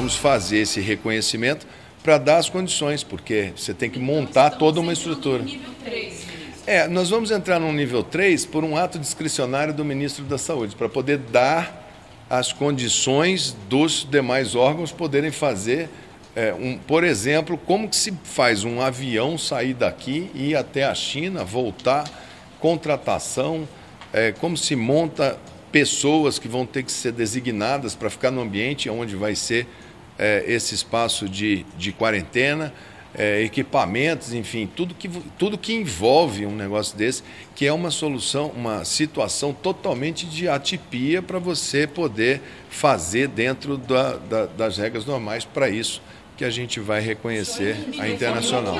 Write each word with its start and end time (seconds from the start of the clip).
vamos 0.00 0.16
fazer 0.16 0.60
esse 0.60 0.80
reconhecimento 0.80 1.66
para 2.02 2.16
dar 2.16 2.38
as 2.38 2.48
condições, 2.48 3.04
porque 3.04 3.52
você 3.54 3.74
tem 3.74 3.90
que 3.90 3.98
montar 3.98 4.46
então, 4.46 4.58
toda 4.58 4.80
uma 4.80 4.94
estrutura. 4.94 5.42
Nível 5.42 5.74
3, 5.84 6.26
é, 6.66 6.88
nós 6.88 7.10
vamos 7.10 7.30
entrar 7.30 7.60
no 7.60 7.70
nível 7.70 8.02
3 8.02 8.46
por 8.46 8.64
um 8.64 8.78
ato 8.78 8.98
discricionário 8.98 9.74
do 9.74 9.84
ministro 9.84 10.24
da 10.24 10.38
Saúde, 10.38 10.74
para 10.74 10.88
poder 10.88 11.18
dar 11.18 11.92
as 12.30 12.50
condições 12.50 13.54
dos 13.68 14.08
demais 14.10 14.54
órgãos 14.54 14.90
poderem 14.90 15.30
fazer, 15.30 15.90
é, 16.34 16.54
um, 16.54 16.78
por 16.78 17.04
exemplo, 17.04 17.58
como 17.58 17.86
que 17.86 17.96
se 17.96 18.14
faz 18.24 18.64
um 18.64 18.80
avião 18.80 19.36
sair 19.36 19.74
daqui 19.74 20.30
e 20.34 20.52
ir 20.52 20.56
até 20.56 20.84
a 20.84 20.94
China, 20.94 21.44
voltar, 21.44 22.08
contratação, 22.58 23.68
é, 24.14 24.32
como 24.32 24.56
se 24.56 24.74
monta 24.74 25.38
pessoas 25.70 26.38
que 26.38 26.48
vão 26.48 26.64
ter 26.64 26.84
que 26.84 26.90
ser 26.90 27.12
designadas 27.12 27.94
para 27.94 28.08
ficar 28.08 28.30
no 28.30 28.40
ambiente 28.40 28.88
onde 28.88 29.14
vai 29.14 29.34
ser 29.34 29.66
é, 30.20 30.44
esse 30.46 30.74
espaço 30.74 31.26
de, 31.26 31.64
de 31.78 31.92
quarentena, 31.92 32.74
é, 33.14 33.42
equipamentos, 33.42 34.34
enfim, 34.34 34.68
tudo 34.76 34.94
que, 34.94 35.08
tudo 35.38 35.56
que 35.56 35.72
envolve 35.72 36.44
um 36.44 36.54
negócio 36.54 36.96
desse, 36.96 37.24
que 37.56 37.66
é 37.66 37.72
uma 37.72 37.90
solução, 37.90 38.48
uma 38.48 38.84
situação 38.84 39.54
totalmente 39.54 40.26
de 40.26 40.46
atipia 40.46 41.22
para 41.22 41.38
você 41.38 41.86
poder 41.86 42.42
fazer 42.68 43.28
dentro 43.28 43.78
da, 43.78 44.16
da, 44.16 44.46
das 44.46 44.76
regras 44.76 45.06
normais 45.06 45.44
para 45.44 45.70
isso 45.70 46.02
que 46.36 46.44
a 46.44 46.50
gente 46.50 46.78
vai 46.78 47.00
reconhecer 47.00 47.76
a 47.98 48.08
internacional. 48.08 48.76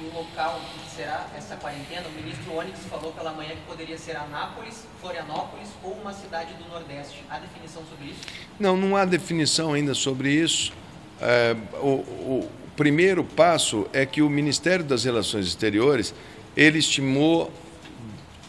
O 0.00 0.16
local 0.16 0.60
que 0.72 0.96
será 0.96 1.26
essa 1.36 1.56
quarentena, 1.56 2.06
o 2.06 2.12
ministro 2.12 2.56
Onyx 2.56 2.78
falou 2.88 3.12
pela 3.12 3.32
manhã 3.32 3.50
que 3.50 3.66
poderia 3.66 3.98
ser 3.98 4.16
Anápolis, 4.16 4.84
Florianópolis 5.00 5.68
ou 5.82 5.92
uma 5.92 6.12
cidade 6.12 6.54
do 6.54 6.68
Nordeste. 6.68 7.24
Há 7.28 7.38
definição 7.38 7.82
sobre 7.88 8.10
isso? 8.10 8.20
Não, 8.60 8.76
não 8.76 8.96
há 8.96 9.04
definição 9.04 9.72
ainda 9.72 9.94
sobre 9.94 10.30
isso. 10.30 10.72
É, 11.20 11.56
o, 11.80 11.88
o 11.88 12.50
primeiro 12.76 13.24
passo 13.24 13.88
é 13.92 14.06
que 14.06 14.22
o 14.22 14.30
Ministério 14.30 14.84
das 14.84 15.02
Relações 15.02 15.46
Exteriores 15.46 16.14
ele 16.56 16.78
estimou 16.78 17.52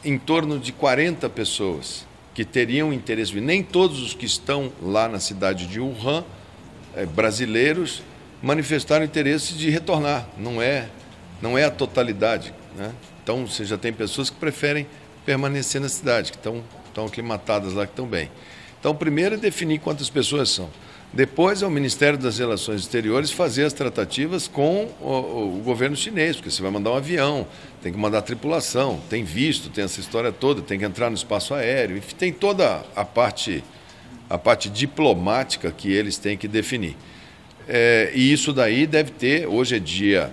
em 0.04 0.18
torno 0.18 0.60
de 0.60 0.72
40 0.72 1.28
pessoas 1.30 2.08
que 2.34 2.46
teriam 2.46 2.94
interesse. 2.94 3.40
Nem 3.42 3.64
todos 3.64 4.02
os 4.02 4.14
que 4.14 4.26
estão 4.26 4.72
lá 4.82 5.08
na 5.08 5.20
cidade 5.20 5.68
de 5.68 5.80
Wuhan, 5.80 6.24
é, 6.96 7.06
brasileiros, 7.06 8.04
manifestaram 8.42 9.04
interesse 9.04 9.54
de 9.56 9.70
retornar. 9.70 10.28
Não 10.38 10.62
é, 10.62 10.90
não 11.42 11.58
é 11.58 11.66
a 11.66 11.72
totalidade. 11.72 12.54
Né? 12.76 12.94
Então, 13.24 13.46
você 13.46 13.66
já 13.66 13.78
tem 13.78 13.94
pessoas 13.94 14.30
que 14.30 14.38
preferem 14.38 14.88
permanecer 15.26 15.80
na 15.80 15.90
cidade, 15.90 16.32
que 16.32 16.38
estão, 16.38 16.64
estão 16.88 17.06
aclimatadas 17.06 17.74
lá, 17.74 17.86
que 17.86 17.92
estão 17.92 18.08
bem. 18.08 18.32
Então, 18.80 18.96
primeiro 18.96 19.36
é 19.36 19.38
definir 19.38 19.80
quantas 19.80 20.10
pessoas 20.10 20.50
são. 20.50 20.70
Depois 21.12 21.64
é 21.64 21.68
o 21.68 21.72
Ministério 21.72 22.20
das 22.20 22.38
Relações 22.38 22.82
Exteriores 22.82 23.32
fazer 23.32 23.66
as 23.66 23.74
tratativas 23.74 24.48
com 24.48 24.88
o, 25.02 25.58
o, 25.58 25.62
governo 25.64 25.96
chinês, 25.96 26.36
porque 26.36 26.52
você 26.52 26.62
vai 26.62 26.70
mandar 26.70 26.92
um 26.92 26.96
avião, 26.96 27.48
tem 27.82 27.92
que 27.92 27.98
mandar 27.98 28.22
tripulação, 28.22 29.02
tem 29.10 29.24
visto, 29.24 29.70
tem 29.70 29.84
essa 29.84 30.00
história 30.00 30.32
toda, 30.32 30.62
tem 30.62 30.78
que 30.78 30.86
entrar 30.86 31.10
no 31.10 31.16
espaço 31.16 31.56
aéreo, 31.56 31.98
enfim, 31.98 32.16
tem 32.16 32.32
toda 32.32 32.86
a 32.96 33.04
parte, 33.04 33.64
a 34.30 34.38
parte 34.38 34.70
diplomática 34.70 35.72
que 35.72 35.92
eles 35.92 36.18
têm 36.20 36.38
que 36.38 36.48
definir. 36.48 36.96
É, 37.68 38.12
e 38.14 38.32
isso 38.32 38.54
daí 38.54 38.86
deve 38.86 39.10
ter, 39.10 39.48
hoje 39.48 39.78
é 39.78 39.80
dia 39.80 40.32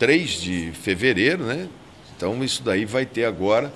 3 0.00 0.30
de 0.30 0.72
fevereiro, 0.72 1.44
né? 1.44 1.68
Então 2.16 2.42
isso 2.42 2.62
daí 2.62 2.86
vai 2.86 3.04
ter 3.04 3.26
agora 3.26 3.70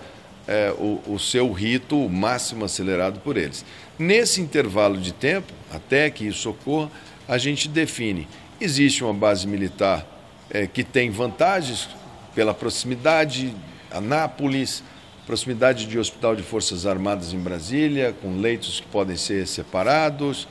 é, 0.49 0.73
o, 0.79 1.01
o 1.07 1.19
seu 1.19 1.53
rito 1.53 2.09
máximo 2.09 2.65
acelerado 2.65 3.21
por 3.21 3.37
eles. 3.37 3.63
Nesse 3.99 4.41
intervalo 4.41 4.97
de 4.97 5.13
tempo, 5.13 5.53
até 5.71 6.09
que 6.11 6.27
isso 6.27 6.49
ocorra, 6.51 6.91
a 7.29 7.37
gente 7.37 7.69
define. 7.69 8.27
Existe 8.59 9.05
uma 9.05 9.13
base 9.13 9.47
militar 9.47 10.07
é, 10.51 10.67
que 10.67 10.83
tem 10.83 11.11
vantagens 11.11 11.91
pela 12.35 12.55
proximidade, 12.55 13.55
Anápolis, 13.91 14.83
proximidade 15.27 15.87
de 15.87 15.99
Hospital 15.99 16.35
de 16.35 16.43
Forças 16.43 16.87
Armadas 16.87 17.35
em 17.35 17.39
Brasília, 17.39 18.15
com 18.23 18.41
leitos 18.41 18.81
que 18.81 18.87
podem 18.87 19.17
ser 19.17 19.47
separados. 19.47 20.49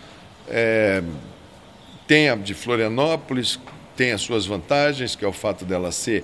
É, 0.47 1.01
tem 2.07 2.29
a 2.29 2.35
de 2.35 2.53
Florianópolis, 2.53 3.59
tem 3.95 4.11
as 4.11 4.21
suas 4.21 4.45
vantagens, 4.45 5.15
que 5.15 5.23
é 5.23 5.27
o 5.27 5.33
fato 5.33 5.65
dela 5.65 5.91
ser 5.91 6.23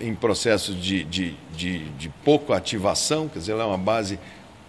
em 0.00 0.14
processo 0.14 0.74
de, 0.74 1.02
de, 1.04 1.34
de, 1.56 1.84
de 1.90 2.08
pouca 2.24 2.56
ativação, 2.56 3.28
quer 3.28 3.40
dizer, 3.40 3.52
ela 3.52 3.64
é 3.64 3.66
uma 3.66 3.78
base 3.78 4.18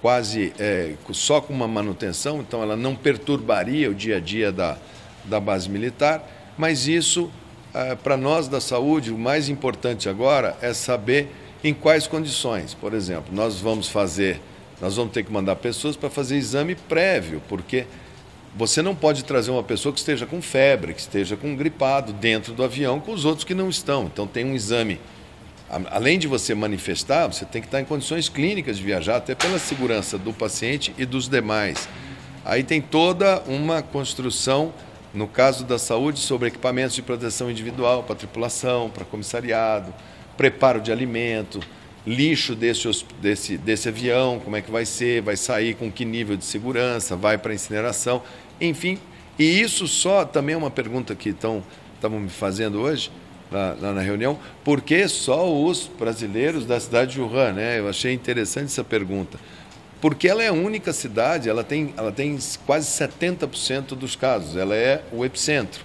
quase 0.02 0.54
é, 0.58 0.94
só 1.12 1.42
com 1.42 1.54
uma 1.54 1.68
manutenção, 1.68 2.40
então 2.40 2.64
ela 2.64 2.76
não 2.76 2.96
perturbaria 2.96 3.90
o 3.90 3.94
dia 3.94 4.18
a 4.18 4.20
dia 4.20 4.52
da, 4.52 4.78
da 5.26 5.40
base 5.40 5.70
militar, 5.70 6.24
mas 6.58 6.88
isso, 6.88 7.30
é, 7.74 7.96
para 7.96 8.18
nós 8.18 8.48
da 8.48 8.62
saúde, 8.62 9.12
o 9.12 9.18
mais 9.18 9.50
importante 9.50 10.10
agora 10.10 10.58
é 10.62 10.74
saber 10.74 11.30
em 11.64 11.74
quais 11.74 12.08
condições. 12.08 12.74
Por 12.74 12.94
exemplo, 12.94 13.34
nós 13.34 13.60
vamos 13.60 13.90
fazer, 13.90 14.42
nós 14.82 14.96
vamos 14.96 15.14
ter 15.14 15.24
que 15.24 15.32
mandar 15.32 15.58
pessoas 15.58 15.96
para 15.96 16.10
fazer 16.10 16.38
exame 16.38 16.76
prévio, 16.76 17.42
porque 17.48 17.86
você 18.56 18.82
não 18.82 18.96
pode 18.96 19.24
trazer 19.24 19.52
uma 19.52 19.64
pessoa 19.64 19.94
que 19.94 20.00
esteja 20.00 20.26
com 20.26 20.42
febre, 20.42 20.94
que 20.94 21.02
esteja 21.02 21.38
com 21.38 21.56
gripado 21.56 22.12
dentro 22.14 22.54
do 22.54 22.64
avião 22.64 23.00
com 23.00 23.12
os 23.12 23.26
outros 23.26 23.44
que 23.44 23.54
não 23.54 23.70
estão. 23.70 24.06
Então 24.06 24.26
tem 24.28 24.46
um 24.46 24.56
exame 24.56 25.00
além 25.92 26.18
de 26.18 26.28
você 26.28 26.56
manifestar, 26.56 27.28
você 27.28 27.46
tem 27.46 27.62
que 27.62 27.68
estar 27.68 27.80
em 27.80 27.86
condições 27.86 28.28
clínicas 28.28 28.78
de 28.78 28.84
viajar, 28.84 29.18
até 29.18 29.36
pela 29.36 29.60
segurança 29.60 30.18
do 30.18 30.34
paciente 30.34 30.94
e 30.98 31.06
dos 31.06 31.28
demais. 31.28 31.88
Aí 32.44 32.64
tem 32.64 32.82
toda 32.82 33.44
uma 33.46 33.82
construção, 33.82 34.74
no 35.14 35.28
caso 35.28 35.64
da 35.64 35.78
saúde, 35.78 36.20
sobre 36.20 36.48
equipamentos 36.48 36.96
de 36.96 37.02
proteção 37.02 37.52
individual 37.52 38.04
para 38.04 38.16
tripulação, 38.16 38.90
para 38.90 39.06
comissariado, 39.06 39.94
preparo 40.36 40.82
de 40.82 40.92
alimento, 40.92 41.60
lixo 42.06 42.56
desse, 42.56 42.88
desse, 43.22 43.58
desse 43.58 43.90
avião, 43.90 44.40
como 44.40 44.56
é 44.56 44.62
que 44.62 44.72
vai 44.72 44.86
ser, 44.86 45.22
vai 45.22 45.36
sair 45.36 45.76
com 45.76 45.92
que 45.92 46.06
nível 46.06 46.36
de 46.36 46.46
segurança, 46.46 47.16
vai 47.16 47.38
para 47.38 47.54
incineração, 47.54 48.22
enfim. 48.60 48.98
E 49.38 49.62
isso 49.62 49.88
só 49.88 50.26
também 50.26 50.56
é 50.56 50.58
uma 50.58 50.72
pergunta 50.72 51.16
que 51.16 51.30
estão 51.30 51.64
me 52.04 52.30
fazendo 52.30 52.80
hoje 52.82 53.12
lá, 53.52 53.76
lá, 53.80 53.94
na 53.94 54.02
reunião, 54.02 54.40
por 54.64 54.82
que 54.82 55.08
só 55.08 55.52
os 55.52 55.88
brasileiros 55.88 56.66
da 56.66 56.80
cidade 56.80 57.14
de 57.14 57.22
Wuhan? 57.22 57.54
Né? 57.54 57.80
Eu 57.80 57.90
achei 57.90 58.14
interessante 58.14 58.66
essa 58.66 58.84
pergunta. 58.84 59.40
Porque 60.02 60.30
ela 60.30 60.42
é 60.42 60.48
a 60.48 60.54
única 60.54 60.94
cidade, 60.94 61.50
ela 61.50 61.64
tem, 61.64 61.94
ela 61.98 62.12
tem 62.12 62.38
quase 62.66 62.88
70% 62.88 63.88
dos 63.96 64.16
casos, 64.16 64.56
ela 64.56 64.76
é 64.76 65.04
o 65.12 65.26
epicentro. 65.26 65.84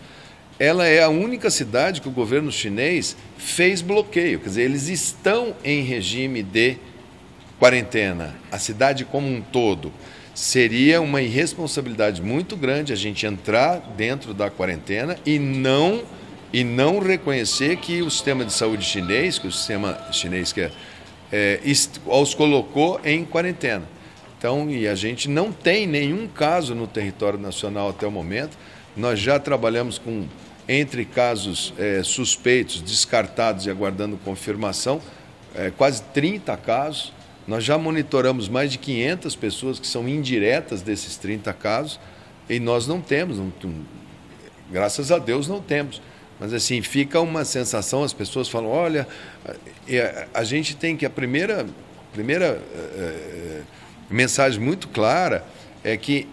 Ela 0.58 0.86
é 0.86 1.02
a 1.02 1.08
única 1.08 1.50
cidade 1.50 2.00
que 2.00 2.08
o 2.08 2.12
governo 2.12 2.52
chinês 2.52 3.16
fez 3.36 3.82
bloqueio, 3.82 4.38
quer 4.38 4.48
dizer, 4.48 4.62
eles 4.62 4.88
estão 4.88 5.54
em 5.64 5.82
regime 5.82 6.42
de 6.42 6.76
quarentena, 7.58 8.34
a 8.52 8.58
cidade 8.58 9.04
como 9.04 9.26
um 9.26 9.40
todo. 9.40 9.92
Seria 10.34 11.00
uma 11.00 11.22
irresponsabilidade 11.22 12.20
muito 12.20 12.56
grande 12.56 12.92
a 12.92 12.96
gente 12.96 13.24
entrar 13.26 13.78
dentro 13.96 14.34
da 14.34 14.50
quarentena 14.50 15.16
e 15.24 15.38
não 15.38 16.02
e 16.52 16.62
não 16.62 17.00
reconhecer 17.00 17.78
que 17.78 18.00
o 18.00 18.08
sistema 18.08 18.44
de 18.44 18.52
saúde 18.52 18.84
chinês, 18.84 19.40
que 19.40 19.48
o 19.48 19.52
sistema 19.52 19.98
chinês 20.12 20.52
que 20.52 20.60
é, 20.60 20.70
é, 21.32 21.60
os 22.06 22.32
colocou 22.32 23.00
em 23.04 23.24
quarentena. 23.24 23.82
Então, 24.38 24.70
e 24.70 24.86
a 24.86 24.94
gente 24.94 25.28
não 25.28 25.50
tem 25.50 25.84
nenhum 25.84 26.28
caso 26.28 26.72
no 26.72 26.86
território 26.86 27.40
nacional 27.40 27.88
até 27.88 28.06
o 28.06 28.10
momento. 28.10 28.56
Nós 28.96 29.18
já 29.18 29.38
trabalhamos 29.38 29.98
com, 29.98 30.26
entre 30.68 31.04
casos 31.04 31.74
é, 31.78 32.02
suspeitos, 32.02 32.80
descartados 32.80 33.66
e 33.66 33.70
aguardando 33.70 34.16
confirmação, 34.18 35.00
é, 35.54 35.70
quase 35.70 36.02
30 36.14 36.56
casos. 36.56 37.12
Nós 37.46 37.64
já 37.64 37.76
monitoramos 37.76 38.48
mais 38.48 38.70
de 38.70 38.78
500 38.78 39.36
pessoas 39.36 39.78
que 39.78 39.86
são 39.86 40.08
indiretas 40.08 40.80
desses 40.80 41.16
30 41.16 41.52
casos 41.52 42.00
e 42.48 42.60
nós 42.60 42.86
não 42.86 43.00
temos, 43.00 43.38
não, 43.38 43.52
graças 44.70 45.10
a 45.10 45.18
Deus 45.18 45.48
não 45.48 45.60
temos. 45.60 46.00
Mas 46.38 46.52
assim, 46.52 46.82
fica 46.82 47.20
uma 47.20 47.44
sensação, 47.44 48.02
as 48.02 48.12
pessoas 48.12 48.48
falam, 48.48 48.70
olha, 48.70 49.06
a, 49.46 50.40
a 50.40 50.44
gente 50.44 50.74
tem 50.76 50.96
que 50.96 51.04
a 51.04 51.10
primeira, 51.10 51.66
primeira 52.12 52.60
é, 52.96 53.62
mensagem 54.10 54.60
muito 54.60 54.88
clara 54.88 55.44
é 55.82 55.96
que 55.96 56.26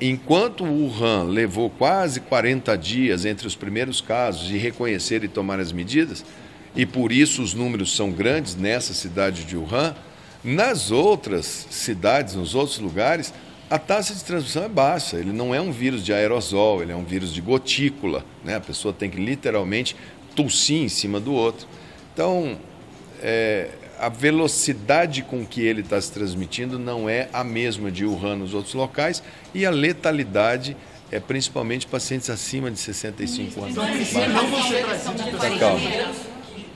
enquanto 0.00 0.64
Wuhan 0.64 1.24
levou 1.24 1.70
quase 1.70 2.20
40 2.20 2.76
dias 2.76 3.24
entre 3.24 3.46
os 3.46 3.54
primeiros 3.54 4.00
casos 4.00 4.46
de 4.46 4.56
reconhecer 4.56 5.24
e 5.24 5.28
tomar 5.28 5.60
as 5.60 5.72
medidas, 5.72 6.24
e 6.74 6.84
por 6.84 7.10
isso 7.10 7.42
os 7.42 7.54
números 7.54 7.96
são 7.96 8.10
grandes 8.10 8.54
nessa 8.54 8.92
cidade 8.92 9.44
de 9.44 9.56
Wuhan, 9.56 9.94
nas 10.44 10.90
outras 10.90 11.66
cidades, 11.70 12.34
nos 12.34 12.54
outros 12.54 12.78
lugares, 12.78 13.32
a 13.68 13.78
taxa 13.78 14.14
de 14.14 14.22
transmissão 14.22 14.64
é 14.64 14.68
baixa, 14.68 15.16
ele 15.16 15.32
não 15.32 15.52
é 15.54 15.60
um 15.60 15.72
vírus 15.72 16.04
de 16.04 16.12
aerosol, 16.12 16.82
ele 16.82 16.92
é 16.92 16.96
um 16.96 17.04
vírus 17.04 17.34
de 17.34 17.40
gotícula. 17.40 18.24
Né? 18.44 18.54
A 18.54 18.60
pessoa 18.60 18.94
tem 18.94 19.10
que 19.10 19.16
literalmente 19.16 19.96
tossir 20.36 20.82
em 20.82 20.88
cima 20.88 21.18
do 21.18 21.32
outro. 21.32 21.66
Então, 22.12 22.58
é, 23.20 23.70
a 23.98 24.08
velocidade 24.08 25.22
com 25.22 25.44
que 25.44 25.60
ele 25.60 25.80
está 25.80 26.00
se 26.00 26.12
transmitindo 26.12 26.78
não 26.78 27.08
é 27.08 27.28
a 27.32 27.42
mesma 27.42 27.90
de 27.90 28.04
Wuhan 28.04 28.36
nos 28.36 28.54
outros 28.54 28.74
locais 28.74 29.22
e 29.54 29.64
a 29.64 29.70
letalidade 29.70 30.76
é 31.10 31.20
principalmente 31.20 31.86
pacientes 31.86 32.28
acima 32.28 32.70
de 32.70 32.78
65 32.78 33.62
anos. 33.62 33.72
Então, 33.72 34.28
não 34.28 34.46
vão 34.48 34.62
ser 34.62 34.84
trazidos 34.84 36.16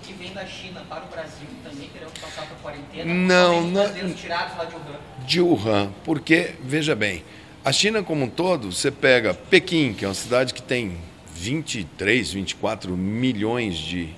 que 0.02 0.12
vêm 0.12 0.32
da 0.32 0.46
China 0.46 0.82
para 0.88 1.04
o 1.04 1.08
Brasil 1.08 1.46
também 1.62 1.88
terão 1.88 2.10
que 2.10 2.20
passar 2.20 2.46
por 2.46 2.56
quarentena? 2.58 3.12
Não, 3.12 3.62
não. 3.62 4.12
tirados 4.14 4.56
lá 4.56 4.64
de 4.64 4.74
Wuhan? 4.74 4.98
De 5.26 5.40
Wuhan, 5.40 5.92
porque, 6.04 6.54
veja 6.62 6.94
bem, 6.94 7.24
a 7.64 7.72
China 7.72 8.02
como 8.02 8.24
um 8.24 8.30
todo, 8.30 8.72
você 8.72 8.90
pega 8.90 9.34
Pequim, 9.34 9.92
que 9.92 10.04
é 10.04 10.08
uma 10.08 10.14
cidade 10.14 10.54
que 10.54 10.62
tem 10.62 10.96
23, 11.34 12.32
24 12.32 12.96
milhões 12.96 13.76
de, 13.76 14.08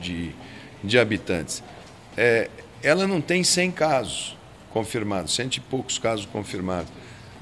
de, 0.00 0.30
de 0.82 0.98
habitantes. 0.98 1.62
É, 2.16 2.48
ela 2.82 3.06
não 3.06 3.20
tem 3.20 3.42
100 3.42 3.70
casos 3.72 4.36
confirmados, 4.70 5.34
cento 5.34 5.56
e 5.56 5.60
poucos 5.60 5.98
casos 5.98 6.26
confirmados. 6.26 6.92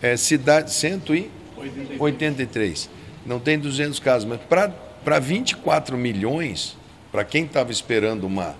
É, 0.00 0.16
cidade, 0.16 0.72
183. 0.72 2.90
Não 3.24 3.40
tem 3.40 3.58
200 3.58 3.98
casos, 3.98 4.28
mas 4.28 4.40
para 4.42 5.18
24 5.18 5.96
milhões, 5.96 6.76
para 7.10 7.24
quem 7.24 7.44
estava 7.44 7.72
esperando 7.72 8.24
uma, 8.24 8.54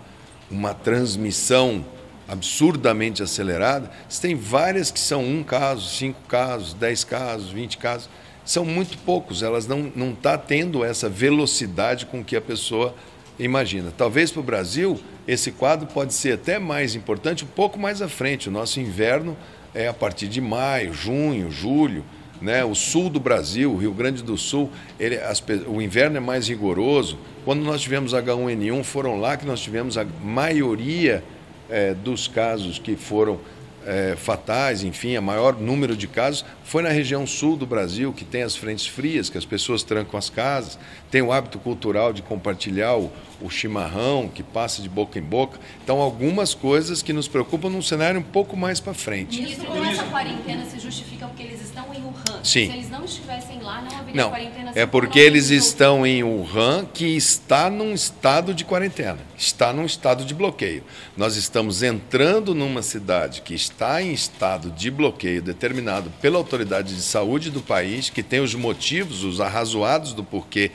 uma 0.50 0.72
transmissão 0.72 1.84
absurdamente 2.26 3.22
acelerada, 3.22 3.90
você 4.08 4.28
tem 4.28 4.34
várias 4.34 4.90
que 4.90 5.00
são 5.00 5.22
um 5.22 5.42
caso, 5.42 5.88
cinco 5.88 6.20
casos, 6.26 6.72
dez 6.72 7.04
casos, 7.04 7.50
vinte 7.50 7.76
casos. 7.76 8.08
São 8.44 8.64
muito 8.64 8.98
poucos, 8.98 9.42
elas 9.42 9.66
não 9.66 9.86
estão 9.86 10.06
não 10.06 10.14
tá 10.14 10.38
tendo 10.38 10.84
essa 10.84 11.08
velocidade 11.08 12.06
com 12.06 12.24
que 12.24 12.34
a 12.34 12.40
pessoa 12.40 12.94
imagina. 13.38 13.92
Talvez 13.96 14.30
para 14.30 14.40
o 14.40 14.44
Brasil 14.44 15.00
esse 15.26 15.52
quadro 15.52 15.86
pode 15.86 16.12
ser 16.12 16.34
até 16.34 16.58
mais 16.58 16.94
importante 16.94 17.44
um 17.44 17.48
pouco 17.48 17.78
mais 17.78 18.02
à 18.02 18.08
frente. 18.08 18.48
O 18.48 18.52
nosso 18.52 18.80
inverno 18.80 19.36
é 19.74 19.88
a 19.88 19.94
partir 19.94 20.28
de 20.28 20.40
maio, 20.40 20.92
junho, 20.92 21.50
julho. 21.50 22.04
Né? 22.40 22.64
O 22.64 22.74
sul 22.74 23.08
do 23.08 23.20
Brasil, 23.20 23.72
o 23.72 23.76
Rio 23.76 23.92
Grande 23.92 24.22
do 24.22 24.36
Sul, 24.36 24.70
ele, 24.98 25.16
as, 25.16 25.42
o 25.66 25.80
inverno 25.80 26.16
é 26.16 26.20
mais 26.20 26.48
rigoroso. 26.48 27.16
Quando 27.44 27.62
nós 27.62 27.80
tivemos 27.80 28.12
H1N1, 28.12 28.82
foram 28.82 29.20
lá 29.20 29.36
que 29.36 29.46
nós 29.46 29.60
tivemos 29.60 29.96
a 29.96 30.04
maioria 30.04 31.22
é, 31.70 31.94
dos 31.94 32.26
casos 32.26 32.80
que 32.80 32.96
foram 32.96 33.38
é, 33.86 34.14
fatais, 34.16 34.82
enfim, 34.82 35.16
a 35.16 35.20
maior 35.20 35.54
número 35.58 35.96
de 35.96 36.06
casos 36.06 36.44
foi 36.64 36.82
na 36.82 36.90
região 36.90 37.26
sul 37.26 37.56
do 37.56 37.66
Brasil, 37.66 38.12
que 38.12 38.24
tem 38.24 38.42
as 38.42 38.54
frentes 38.54 38.86
frias, 38.86 39.28
que 39.28 39.38
as 39.38 39.44
pessoas 39.44 39.82
trancam 39.82 40.18
as 40.18 40.30
casas, 40.30 40.78
tem 41.10 41.22
o 41.22 41.32
hábito 41.32 41.58
cultural 41.58 42.12
de 42.12 42.22
compartilhar 42.22 42.96
o, 42.96 43.10
o 43.42 43.50
chimarrão, 43.50 44.28
que 44.28 44.42
passa 44.42 44.80
de 44.80 44.88
boca 44.88 45.18
em 45.18 45.22
boca. 45.22 45.58
Então, 45.82 46.00
algumas 46.00 46.54
coisas 46.54 47.02
que 47.02 47.12
nos 47.12 47.28
preocupam 47.28 47.68
num 47.68 47.82
cenário 47.82 48.20
um 48.20 48.22
pouco 48.22 48.56
mais 48.56 48.80
para 48.80 48.94
frente. 48.94 49.40
Ministro, 49.40 49.66
como 49.66 49.84
essa 49.84 50.04
quarentena 50.04 50.64
se 50.64 50.78
justifica 50.78 51.26
porque 51.26 51.42
eles 51.42 51.60
estão 51.60 51.84
em 51.94 52.02
Wuhan? 52.02 52.44
Sim. 52.44 52.66
Se 52.66 52.72
eles 52.72 52.90
não 52.90 53.04
estivessem 53.04 53.60
lá, 53.60 53.82
não 53.82 53.98
haveria 53.98 54.22
não, 54.22 54.30
quarentena. 54.30 54.72
É 54.74 54.86
porque 54.86 55.18
eles 55.18 55.50
estão 55.50 56.06
em 56.06 56.22
Wuhan, 56.22 56.86
que 56.92 57.16
está 57.16 57.68
num 57.68 57.92
estado 57.92 58.54
de 58.54 58.64
quarentena, 58.64 59.18
está 59.36 59.72
num 59.72 59.84
estado 59.84 60.24
de 60.24 60.34
bloqueio. 60.34 60.84
Nós 61.16 61.36
estamos 61.36 61.82
entrando 61.82 62.54
numa 62.54 62.82
cidade 62.82 63.42
que 63.42 63.54
está 63.54 64.02
em 64.02 64.12
estado 64.12 64.70
de 64.70 64.90
bloqueio 64.90 65.42
determinado 65.42 66.10
pela 66.20 66.38
autoridade 66.38 66.94
de 66.94 67.02
saúde 67.02 67.50
do 67.50 67.60
país, 67.60 68.10
que 68.10 68.22
tem 68.22 68.40
os 68.40 68.54
motivos, 68.54 69.24
os 69.24 69.40
arrazoados 69.40 70.12
do 70.12 70.24
porquê 70.24 70.70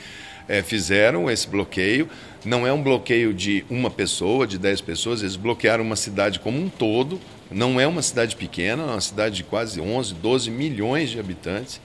é, 0.47 0.63
fizeram 0.63 1.29
esse 1.29 1.47
bloqueio. 1.47 2.09
Não 2.47 2.65
é 2.65 2.71
um 2.71 2.81
bloqueio 2.81 3.33
de 3.33 3.65
uma 3.69 3.91
pessoa, 3.91 4.47
de 4.47 4.57
dez 4.57 4.79
pessoas, 4.79 5.19
eles 5.19 5.35
bloquearam 5.35 5.83
uma 5.83 5.97
cidade 5.97 6.39
como 6.39 6.57
um 6.57 6.69
todo. 6.69 7.19
Não 7.51 7.77
é 7.77 7.85
uma 7.85 8.01
cidade 8.01 8.37
pequena, 8.37 8.83
é 8.83 8.85
uma 8.85 9.01
cidade 9.01 9.35
de 9.35 9.43
quase 9.43 9.81
11, 9.81 10.13
12 10.13 10.49
milhões 10.49 11.09
de 11.09 11.19
habitantes. 11.19 11.81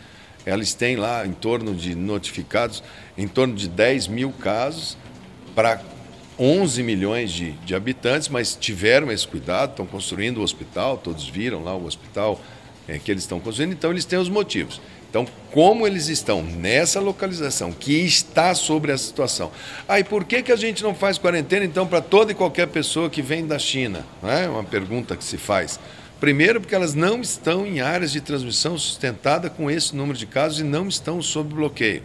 Eles 0.46 0.72
têm 0.72 0.94
lá 0.94 1.26
em 1.26 1.32
torno 1.32 1.74
de 1.74 1.96
notificados, 1.96 2.80
em 3.18 3.26
torno 3.26 3.56
de 3.56 3.68
10 3.68 4.06
mil 4.06 4.30
casos 4.30 4.96
para 5.52 5.82
11 6.38 6.80
milhões 6.84 7.32
de, 7.32 7.50
de 7.64 7.74
habitantes, 7.74 8.28
mas 8.28 8.54
tiveram 8.54 9.10
esse 9.10 9.26
cuidado, 9.26 9.70
estão 9.70 9.84
construindo 9.84 10.38
o 10.38 10.42
hospital, 10.44 10.96
todos 10.96 11.28
viram 11.28 11.64
lá 11.64 11.74
o 11.74 11.84
hospital 11.84 12.40
é, 12.86 13.00
que 13.00 13.10
eles 13.10 13.24
estão 13.24 13.40
construindo, 13.40 13.72
então 13.72 13.90
eles 13.90 14.04
têm 14.04 14.16
os 14.16 14.28
motivos. 14.28 14.80
Então, 15.12 15.26
como 15.50 15.86
eles 15.86 16.08
estão 16.08 16.42
nessa 16.42 16.98
localização 16.98 17.70
que 17.70 17.92
está 17.92 18.54
sobre 18.54 18.92
a 18.92 18.96
situação. 18.96 19.52
Ah, 19.86 20.00
e 20.00 20.04
por 20.04 20.24
que, 20.24 20.42
que 20.42 20.50
a 20.50 20.56
gente 20.56 20.82
não 20.82 20.94
faz 20.94 21.18
quarentena, 21.18 21.66
então, 21.66 21.86
para 21.86 22.00
toda 22.00 22.32
e 22.32 22.34
qualquer 22.34 22.68
pessoa 22.68 23.10
que 23.10 23.20
vem 23.20 23.46
da 23.46 23.58
China? 23.58 24.06
É 24.22 24.48
uma 24.48 24.64
pergunta 24.64 25.14
que 25.14 25.22
se 25.22 25.36
faz. 25.36 25.78
Primeiro, 26.18 26.62
porque 26.62 26.74
elas 26.74 26.94
não 26.94 27.20
estão 27.20 27.66
em 27.66 27.82
áreas 27.82 28.10
de 28.10 28.22
transmissão 28.22 28.78
sustentada 28.78 29.50
com 29.50 29.70
esse 29.70 29.94
número 29.94 30.16
de 30.16 30.24
casos 30.24 30.60
e 30.60 30.64
não 30.64 30.88
estão 30.88 31.20
sob 31.20 31.52
bloqueio. 31.52 32.02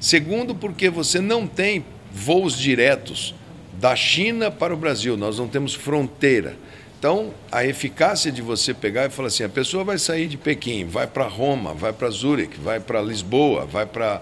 Segundo, 0.00 0.52
porque 0.52 0.90
você 0.90 1.20
não 1.20 1.46
tem 1.46 1.84
voos 2.10 2.58
diretos 2.58 3.36
da 3.74 3.94
China 3.94 4.50
para 4.50 4.74
o 4.74 4.76
Brasil, 4.76 5.16
nós 5.16 5.38
não 5.38 5.46
temos 5.46 5.74
fronteira. 5.74 6.56
Então, 6.98 7.32
a 7.52 7.64
eficácia 7.64 8.32
de 8.32 8.42
você 8.42 8.74
pegar 8.74 9.06
e 9.06 9.10
falar 9.10 9.28
assim: 9.28 9.44
a 9.44 9.48
pessoa 9.48 9.84
vai 9.84 9.98
sair 9.98 10.26
de 10.26 10.36
Pequim, 10.36 10.84
vai 10.84 11.06
para 11.06 11.24
Roma, 11.24 11.72
vai 11.72 11.92
para 11.92 12.10
Zurique, 12.10 12.58
vai 12.58 12.80
para 12.80 13.00
Lisboa, 13.00 13.64
vai 13.64 13.86
para 13.86 14.20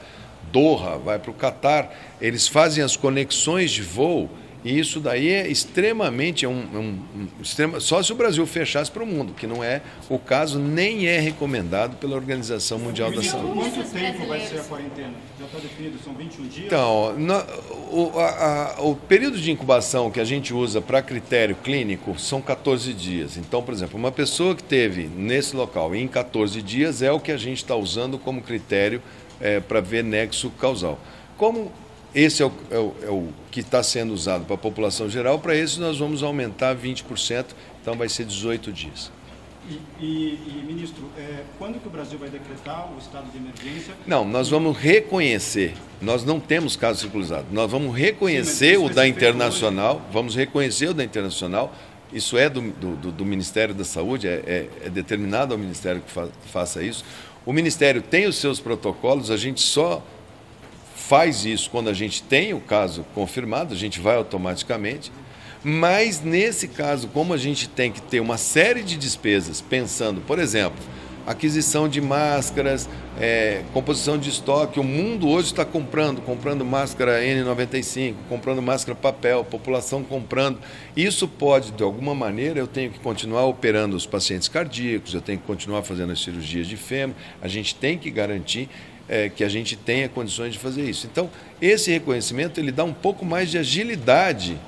Doha, 0.52 0.99
vai 0.99 1.19
para 1.19 1.31
o 1.31 1.34
Catar, 1.34 1.90
eles 2.20 2.46
fazem 2.46 2.84
as 2.84 2.94
conexões 2.94 3.70
de 3.70 3.82
voo 3.82 4.28
e 4.66 4.80
isso 4.80 4.98
daí 4.98 5.28
é 5.28 5.46
extremamente 5.46 6.44
é 6.44 6.48
um, 6.48 6.64
um, 6.74 6.98
um 7.14 7.28
extrema, 7.40 7.78
só 7.78 8.02
se 8.02 8.10
o 8.10 8.16
Brasil 8.16 8.44
fechasse 8.48 8.90
para 8.90 9.00
o 9.00 9.06
mundo, 9.06 9.32
que 9.32 9.46
não 9.46 9.62
é 9.62 9.80
o 10.08 10.18
caso, 10.18 10.58
nem 10.58 11.06
é 11.06 11.20
recomendado 11.20 11.96
pela 11.98 12.16
Organização 12.16 12.76
Mundial 12.76 13.12
da 13.12 13.22
Saúde. 13.22 13.52
Quanto 13.52 13.92
tempo 13.92 14.26
vai 14.26 14.40
ser 14.40 14.58
a 14.58 14.64
quarentena? 14.64 15.14
Já 15.38 15.46
está 15.46 15.58
definido, 15.60 15.98
são 16.02 16.12
21 16.14 16.48
dias? 16.48 16.66
Então, 16.66 17.16
no, 17.16 17.34
o, 17.92 18.18
a, 18.18 18.74
a, 18.76 18.82
o 18.82 18.96
período 18.96 19.38
de 19.38 19.52
incubação 19.52 20.10
que 20.10 20.18
a 20.18 20.24
gente 20.24 20.52
usa 20.52 20.80
para 20.80 21.00
critério 21.00 21.54
clínico 21.62 22.18
são 22.18 22.42
14 22.42 22.92
dias. 22.92 23.36
Então, 23.36 23.62
por 23.62 23.72
exemplo, 23.72 23.96
uma 23.96 24.10
pessoa 24.10 24.56
que 24.56 24.64
teve 24.64 25.04
nesse 25.04 25.54
local 25.54 25.94
em 25.94 26.08
14 26.08 26.60
dias 26.60 27.02
é 27.02 27.12
o 27.12 27.20
que 27.20 27.30
a 27.30 27.36
gente 27.36 27.58
está 27.58 27.76
usando 27.76 28.18
como 28.18 28.42
critério 28.42 29.00
é, 29.40 29.60
para 29.60 29.80
ver 29.80 30.02
nexo 30.02 30.50
causal. 30.50 30.98
Como 31.36 31.70
esse 32.14 32.42
é 32.42 32.46
o, 32.46 32.52
é 32.70 32.78
o, 32.78 32.94
é 33.02 33.10
o 33.10 33.28
que 33.50 33.60
está 33.60 33.82
sendo 33.82 34.12
usado 34.12 34.44
para 34.44 34.54
a 34.54 34.58
população 34.58 35.08
geral. 35.08 35.38
Para 35.38 35.54
esse, 35.54 35.80
nós 35.80 35.98
vamos 35.98 36.22
aumentar 36.22 36.74
20%, 36.76 37.46
então 37.80 37.94
vai 37.96 38.08
ser 38.08 38.24
18 38.24 38.72
dias. 38.72 39.10
E, 39.68 39.80
e, 40.00 40.38
e 40.46 40.64
ministro, 40.64 41.10
é, 41.18 41.42
quando 41.58 41.80
que 41.80 41.88
o 41.88 41.90
Brasil 41.90 42.16
vai 42.18 42.28
decretar 42.28 42.88
o 42.94 42.98
estado 42.98 43.30
de 43.32 43.38
emergência? 43.38 43.94
Não, 44.06 44.25
nós 44.25 44.48
vamos 44.48 44.76
reconhecer. 44.76 45.75
Nós 46.00 46.25
não 46.25 46.38
temos 46.38 46.76
caso 46.76 47.00
circulizado. 47.00 47.46
Nós 47.50 47.68
vamos 47.68 47.96
reconhecer 47.96 48.76
Sim, 48.76 48.84
o 48.84 48.88
da 48.88 49.08
internacional. 49.08 50.00
Vamos 50.12 50.36
reconhecer 50.36 50.90
o 50.90 50.94
da 50.94 51.02
internacional. 51.02 51.75
Isso 52.12 52.38
é 52.38 52.48
do, 52.48 52.60
do, 52.60 53.10
do 53.10 53.25
Ministério 53.25 53.75
da 53.75 53.84
Saúde, 53.84 54.28
é, 54.28 54.42
é, 54.46 54.68
é, 54.84 54.88
determinado 54.88 55.52
ao 55.52 55.58
Ministério 55.58 56.00
que 56.00 56.10
fa, 56.12 56.28
faça 56.52 56.82
isso. 56.82 57.04
O 57.44 57.52
Ministério 57.52 58.00
tem 58.00 58.26
os 58.26 58.36
seus 58.36 58.60
protocolos, 58.60 59.30
a 59.30 59.36
gente 59.36 59.60
só 59.60 60.02
faz 61.08 61.44
isso 61.44 61.70
quando 61.70 61.88
a 61.88 61.92
gente 61.92 62.22
tem 62.22 62.52
o 62.52 62.60
caso 62.60 63.04
confirmado, 63.14 63.72
a 63.72 63.76
gente 63.76 64.00
vai 64.00 64.16
automaticamente. 64.16 65.12
Mas 65.62 66.20
nesse 66.20 66.68
caso, 66.68 67.08
como 67.08 67.32
a 67.32 67.36
gente 67.36 67.68
tem 67.68 67.90
que 67.90 68.00
ter 68.00 68.20
uma 68.20 68.36
série 68.36 68.82
de 68.82 68.96
despesas, 68.96 69.60
pensando, 69.60 70.20
por 70.20 70.38
exemplo, 70.38 70.78
aquisição 71.26 71.88
de 71.88 72.00
máscaras, 72.00 72.88
é, 73.18 73.62
composição 73.72 74.16
de 74.16 74.30
estoque, 74.30 74.78
o 74.78 74.84
mundo 74.84 75.28
hoje 75.28 75.48
está 75.48 75.64
comprando, 75.64 76.20
comprando 76.22 76.64
máscara 76.64 77.20
N95, 77.22 78.14
comprando 78.28 78.62
máscara 78.62 78.96
papel, 78.96 79.44
população 79.44 80.04
comprando. 80.04 80.58
Isso 80.96 81.26
pode, 81.26 81.72
de 81.72 81.82
alguma 81.82 82.14
maneira, 82.14 82.60
eu 82.60 82.66
tenho 82.66 82.90
que 82.90 83.00
continuar 83.00 83.44
operando 83.46 83.96
os 83.96 84.06
pacientes 84.06 84.46
cardíacos, 84.48 85.14
eu 85.14 85.20
tenho 85.20 85.38
que 85.38 85.46
continuar 85.46 85.82
fazendo 85.82 86.12
as 86.12 86.20
cirurgias 86.20 86.66
de 86.66 86.76
fêmur, 86.76 87.16
a 87.42 87.48
gente 87.48 87.75
tem 87.75 87.98
que 87.98 88.10
garantir 88.10 88.68
é, 89.08 89.28
que 89.28 89.44
a 89.44 89.48
gente 89.48 89.76
tenha 89.76 90.08
condições 90.08 90.52
de 90.52 90.58
fazer 90.58 90.88
isso. 90.88 91.08
Então, 91.10 91.30
esse 91.60 91.90
reconhecimento 91.90 92.60
ele 92.60 92.72
dá 92.72 92.84
um 92.84 92.92
pouco 92.92 93.25
mais 93.25 93.50
de 93.50 93.58
agilidade 93.58 94.58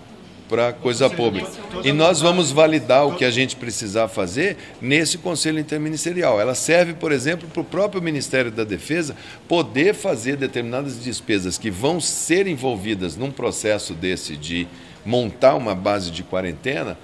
para 0.48 0.68
a 0.68 0.72
coisa 0.72 1.10
pública. 1.10 1.50
E 1.84 1.92
nós 1.92 2.20
vamos 2.20 2.50
validar 2.50 3.06
o 3.06 3.14
que 3.14 3.24
a 3.24 3.30
gente 3.30 3.54
precisar 3.54 4.08
fazer 4.08 4.56
nesse 4.80 5.18
Conselho 5.18 5.58
Interministerial. 5.58 6.40
Ela 6.40 6.54
serve, 6.54 6.94
por 6.94 7.12
exemplo, 7.12 7.46
para 7.48 7.60
o 7.60 7.64
próprio 7.64 8.00
Ministério 8.00 8.50
da 8.50 8.64
Defesa 8.64 9.14
poder 9.46 9.94
fazer 9.94 10.36
determinadas 10.36 11.02
despesas 11.02 11.58
que 11.58 11.70
vão 11.70 12.00
ser 12.00 12.46
envolvidas 12.46 13.16
num 13.16 13.30
processo 13.30 13.92
desse 13.92 14.36
de 14.36 14.66
montar 15.04 15.54
uma 15.54 15.74
base 15.74 16.10
de 16.10 16.22
quarentena 16.22 16.98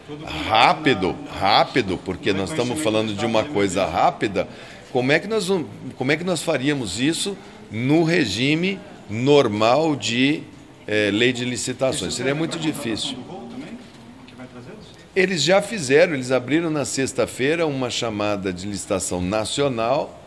rápido, 0.49 1.15
rápido, 1.39 1.99
porque 2.05 2.33
nós 2.33 2.51
estamos 2.51 2.81
falando 2.81 3.15
de 3.15 3.25
uma 3.25 3.45
coisa 3.45 3.87
rápida 3.87 4.49
como 4.95 5.11
é 5.11 5.19
que 5.19 5.27
nós, 5.27 5.49
como 5.97 6.13
é 6.13 6.17
que 6.17 6.23
nós 6.23 6.41
faríamos 6.41 7.01
isso 7.01 7.37
no 7.69 8.05
regime 8.05 8.79
normal 9.11 9.97
de 9.97 10.45
é, 10.87 11.11
lei 11.13 11.33
de 11.33 11.45
licitações? 11.45 12.15
Seria 12.15 12.33
muito 12.33 12.61
difícil. 12.61 13.19
Eles 15.17 15.43
já 15.43 15.61
fizeram, 15.61 16.15
eles 16.15 16.31
abriram 16.31 16.71
na 16.71 16.85
sexta-feira 16.85 17.67
uma 17.67 17.91
chamada 17.91 18.53
de 18.53 18.69
licitação 18.69 19.21
nacional 19.21 20.23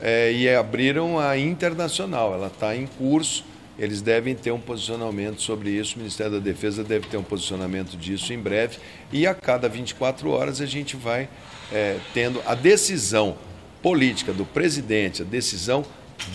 é, 0.00 0.32
e 0.32 0.52
abriram 0.52 1.20
a 1.20 1.38
internacional. 1.38 2.34
Ela 2.34 2.48
está 2.48 2.74
em 2.74 2.88
curso. 2.88 3.44
Eles 3.78 4.02
devem 4.02 4.34
ter 4.34 4.50
um 4.50 4.58
posicionamento 4.58 5.40
sobre 5.40 5.70
isso. 5.70 5.94
O 5.94 5.98
Ministério 5.98 6.32
da 6.32 6.38
Defesa 6.40 6.82
deve 6.82 7.06
ter 7.06 7.18
um 7.18 7.22
posicionamento 7.22 7.96
disso 7.96 8.32
em 8.32 8.38
breve. 8.38 8.78
E 9.12 9.28
a 9.28 9.32
cada 9.34 9.68
24 9.68 10.28
horas 10.28 10.60
a 10.60 10.66
gente 10.66 10.96
vai 10.96 11.28
é, 11.70 11.98
tendo 12.12 12.42
a 12.44 12.56
decisão 12.56 13.36
política 13.82 14.32
do 14.32 14.44
presidente, 14.44 15.22
a 15.22 15.24
decisão 15.24 15.84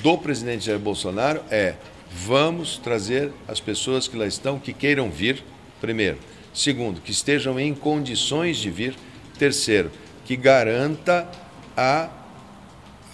do 0.03 0.17
presidente 0.17 0.65
Jair 0.65 0.79
Bolsonaro 0.79 1.41
é 1.49 1.75
vamos 2.11 2.77
trazer 2.77 3.31
as 3.47 3.59
pessoas 3.59 4.07
que 4.07 4.17
lá 4.17 4.25
estão, 4.25 4.59
que 4.59 4.73
queiram 4.73 5.09
vir, 5.09 5.43
primeiro. 5.79 6.17
Segundo, 6.53 7.01
que 7.01 7.11
estejam 7.11 7.59
em 7.59 7.73
condições 7.73 8.57
de 8.57 8.69
vir. 8.69 8.95
Terceiro, 9.37 9.91
que 10.25 10.35
garanta 10.35 11.29
a, 11.75 12.09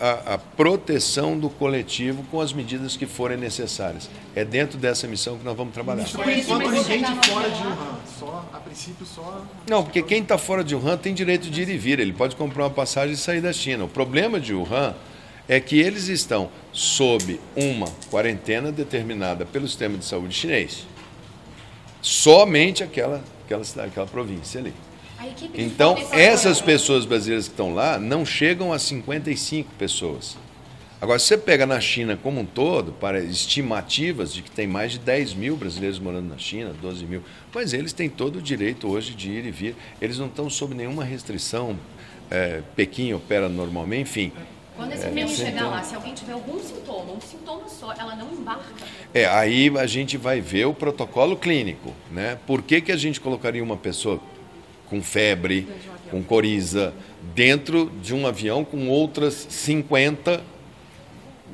a, 0.03 0.33
a, 0.33 0.37
proteção 0.37 1.39
do 1.39 1.49
coletivo 1.49 2.25
com 2.29 2.41
as 2.41 2.51
medidas 2.51 2.97
que 2.97 3.05
forem 3.05 3.37
necessárias. 3.37 4.09
É 4.35 4.43
dentro 4.43 4.77
dessa 4.77 5.07
missão 5.07 5.37
que 5.37 5.45
nós 5.45 5.55
vamos 5.55 5.73
trabalhar. 5.73 6.03
Por 6.09 6.27
enquanto, 6.29 6.69
ninguém 6.69 7.01
de 7.01 7.29
fora 7.29 7.49
de 7.49 7.63
Wuhan. 7.63 7.99
Só, 8.19 8.49
a 8.51 8.57
princípio, 8.57 9.05
só. 9.05 9.45
Não, 9.65 9.81
porque 9.81 10.03
quem 10.03 10.21
está 10.21 10.37
fora 10.37 10.61
de 10.61 10.75
Wuhan 10.75 10.97
tem 10.97 11.13
direito 11.13 11.49
de 11.49 11.61
ir 11.61 11.69
e 11.69 11.77
vir. 11.77 12.01
Ele 12.01 12.11
pode 12.11 12.35
comprar 12.35 12.63
uma 12.63 12.69
passagem 12.69 13.13
e 13.13 13.17
sair 13.17 13.39
da 13.39 13.53
China. 13.53 13.85
O 13.85 13.87
problema 13.87 14.41
de 14.41 14.53
Wuhan 14.53 14.93
é 15.47 15.57
que 15.61 15.79
eles 15.79 16.09
estão 16.09 16.49
sob 16.73 17.39
uma 17.55 17.87
quarentena 18.11 18.73
determinada 18.73 19.45
pelo 19.45 19.65
sistema 19.69 19.97
de 19.97 20.03
saúde 20.03 20.33
chinês. 20.33 20.85
Somente 22.01 22.83
aquela, 22.83 23.23
aquela 23.45 23.63
cidade, 23.63 23.87
aquela 23.87 24.07
província 24.07 24.59
ali. 24.59 24.73
Então, 25.55 25.95
essas 26.11 26.61
pessoas 26.61 27.05
brasileiras 27.05 27.47
que 27.47 27.53
estão 27.53 27.73
lá 27.73 27.97
não 27.99 28.25
chegam 28.25 28.73
a 28.73 28.79
55 28.79 29.71
pessoas. 29.77 30.37
Agora, 31.03 31.19
se 31.19 31.25
você 31.27 31.37
pega 31.37 31.65
na 31.65 31.81
China 31.81 32.15
como 32.15 32.39
um 32.39 32.45
todo, 32.45 32.93
para 32.93 33.19
estimativas 33.19 34.33
de 34.33 34.41
que 34.41 34.49
tem 34.49 34.65
mais 34.65 34.93
de 34.93 34.99
10 34.99 35.33
mil 35.33 35.57
brasileiros 35.57 35.99
morando 35.99 36.29
na 36.29 36.37
China, 36.37 36.73
12 36.81 37.05
mil, 37.05 37.21
mas 37.53 37.73
eles 37.73 37.91
têm 37.91 38.09
todo 38.09 38.37
o 38.37 38.41
direito 38.41 38.87
hoje 38.89 39.13
de 39.13 39.29
ir 39.29 39.45
e 39.45 39.51
vir. 39.51 39.75
Eles 40.01 40.17
não 40.17 40.27
estão 40.27 40.49
sob 40.49 40.73
nenhuma 40.73 41.03
restrição. 41.03 41.77
É, 42.31 42.61
Pequim 42.73 43.11
opera 43.11 43.49
normalmente, 43.49 44.01
enfim. 44.03 44.31
Quando 44.77 44.93
esse 44.93 45.05
é, 45.05 45.27
chegar 45.27 45.67
lá, 45.67 45.83
se 45.83 45.93
alguém 45.93 46.13
tiver 46.13 46.31
algum 46.31 46.57
sintoma, 46.59 47.11
um 47.11 47.19
sintoma 47.21 47.67
só, 47.67 47.93
ela 47.93 48.15
não 48.15 48.31
embarca. 48.31 48.63
É, 49.13 49.25
aí 49.25 49.71
a 49.77 49.85
gente 49.85 50.17
vai 50.17 50.39
ver 50.41 50.65
o 50.65 50.73
protocolo 50.73 51.35
clínico, 51.35 51.93
né? 52.09 52.39
Por 52.47 52.61
que, 52.61 52.79
que 52.79 52.91
a 52.91 52.97
gente 52.97 53.19
colocaria 53.19 53.61
uma 53.61 53.77
pessoa 53.77 54.19
com 54.89 55.01
febre, 55.01 55.67
com 56.09 56.23
coriza, 56.23 56.93
dentro 57.33 57.91
de 58.01 58.13
um 58.13 58.27
avião 58.27 58.63
com 58.63 58.87
outras 58.89 59.47
50 59.49 60.43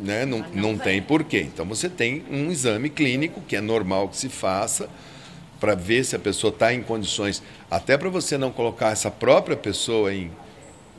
né? 0.02 0.26
não, 0.26 0.46
não, 0.54 0.78
tem 0.78 1.02
porquê. 1.02 1.42
Então 1.42 1.66
você 1.66 1.90
tem 1.90 2.24
um 2.32 2.52
exame 2.52 2.90
clínico 2.90 3.42
que 3.42 3.56
é 3.56 3.62
normal 3.62 4.08
que 4.08 4.18
se 4.18 4.30
faça 4.30 4.90
para 5.60 5.76
ver 5.76 6.06
se 6.06 6.16
a 6.16 6.20
pessoa 6.20 6.52
está 6.52 6.74
em 6.74 6.82
condições, 6.82 7.44
até 7.70 7.98
para 7.98 8.10
você 8.10 8.38
não 8.38 8.50
colocar 8.50 8.92
essa 8.92 9.12
própria 9.12 9.58
pessoa 9.58 10.14
em 10.14 10.32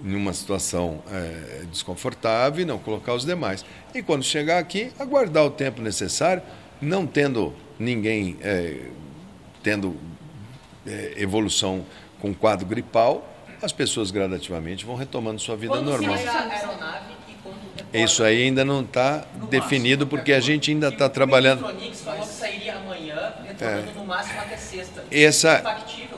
em 0.05 0.15
uma 0.15 0.33
situação 0.33 1.03
é, 1.11 1.65
desconfortável 1.71 2.63
e 2.63 2.65
não 2.65 2.79
colocar 2.79 3.15
os 3.15 3.25
demais. 3.25 3.65
E 3.95 4.03
quando 4.03 4.23
chegar 4.23 4.59
aqui, 4.59 4.91
aguardar 4.99 5.45
o 5.45 5.51
tempo 5.51 5.83
necessário, 5.83 6.43
não 6.81 7.07
tendo 7.07 7.55
ninguém 7.79 8.37
é, 8.41 8.87
tendo 9.63 9.97
é, 10.87 11.15
evolução 11.17 11.85
com 12.21 12.35
quadro 12.35 12.67
gripal, 12.67 13.27
as 13.63 13.73
pessoas 13.73 14.11
gradativamente 14.11 14.85
vão 14.85 14.95
retomando 14.95 15.41
sua 15.41 15.57
vida 15.57 15.75
quando 15.75 15.91
normal. 15.91 16.17
Isso 17.93 18.23
aí 18.23 18.45
ainda 18.45 18.65
não 18.65 18.83
está 18.83 19.25
definido 19.51 20.07
porque 20.07 20.33
a 20.33 20.41
gente 20.41 20.71
ainda 20.71 20.89
está 20.89 21.09
trabalhando. 21.09 21.67
O 21.67 21.95
falou 21.95 22.21
que 22.21 22.27
sairia 22.29 22.77
amanhã, 22.77 23.35
retornando 23.45 23.93
no 23.97 24.07
máximo 24.07 24.41
até 24.41 24.57
sexta. 24.57 25.05
Essa, 25.11 25.63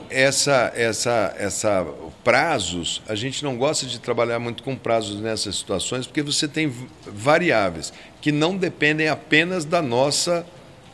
essa, 0.09 0.71
essa, 0.75 1.35
essa 1.37 1.85
prazos, 2.23 3.01
a 3.07 3.15
gente 3.15 3.43
não 3.43 3.57
gosta 3.57 3.85
de 3.85 3.99
trabalhar 3.99 4.39
muito 4.39 4.63
com 4.63 4.75
prazos 4.75 5.19
nessas 5.19 5.57
situações, 5.57 6.05
porque 6.07 6.21
você 6.21 6.47
tem 6.47 6.73
variáveis 7.05 7.91
que 8.21 8.31
não 8.31 8.55
dependem 8.55 9.09
apenas 9.09 9.65
da 9.65 9.81
nossa 9.81 10.45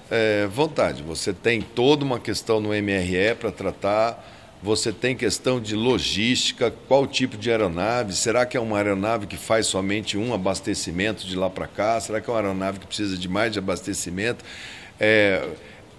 é, 0.09 0.47
vontade. 0.47 1.03
Você 1.03 1.33
tem 1.33 1.61
toda 1.61 2.03
uma 2.03 2.19
questão 2.19 2.59
no 2.59 2.69
MRE 2.69 3.35
para 3.39 3.51
tratar, 3.51 4.25
você 4.61 4.91
tem 4.91 5.15
questão 5.15 5.59
de 5.59 5.75
logística, 5.75 6.73
qual 6.87 7.07
tipo 7.07 7.37
de 7.37 7.49
aeronave, 7.49 8.13
será 8.13 8.45
que 8.45 8.57
é 8.57 8.59
uma 8.59 8.77
aeronave 8.77 9.25
que 9.25 9.37
faz 9.37 9.67
somente 9.67 10.17
um 10.17 10.33
abastecimento 10.33 11.25
de 11.25 11.35
lá 11.35 11.49
para 11.49 11.67
cá, 11.67 11.99
será 11.99 12.19
que 12.19 12.29
é 12.29 12.33
uma 12.33 12.39
aeronave 12.39 12.79
que 12.79 12.87
precisa 12.87 13.17
de 13.17 13.29
mais 13.29 13.53
de 13.53 13.59
abastecimento? 13.59 14.43
É, 14.99 15.47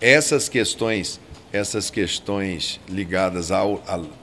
essas 0.00 0.48
questões 0.48 1.20
essas 1.52 1.90
questões 1.90 2.80
ligadas 2.88 3.50
à, 3.50 3.62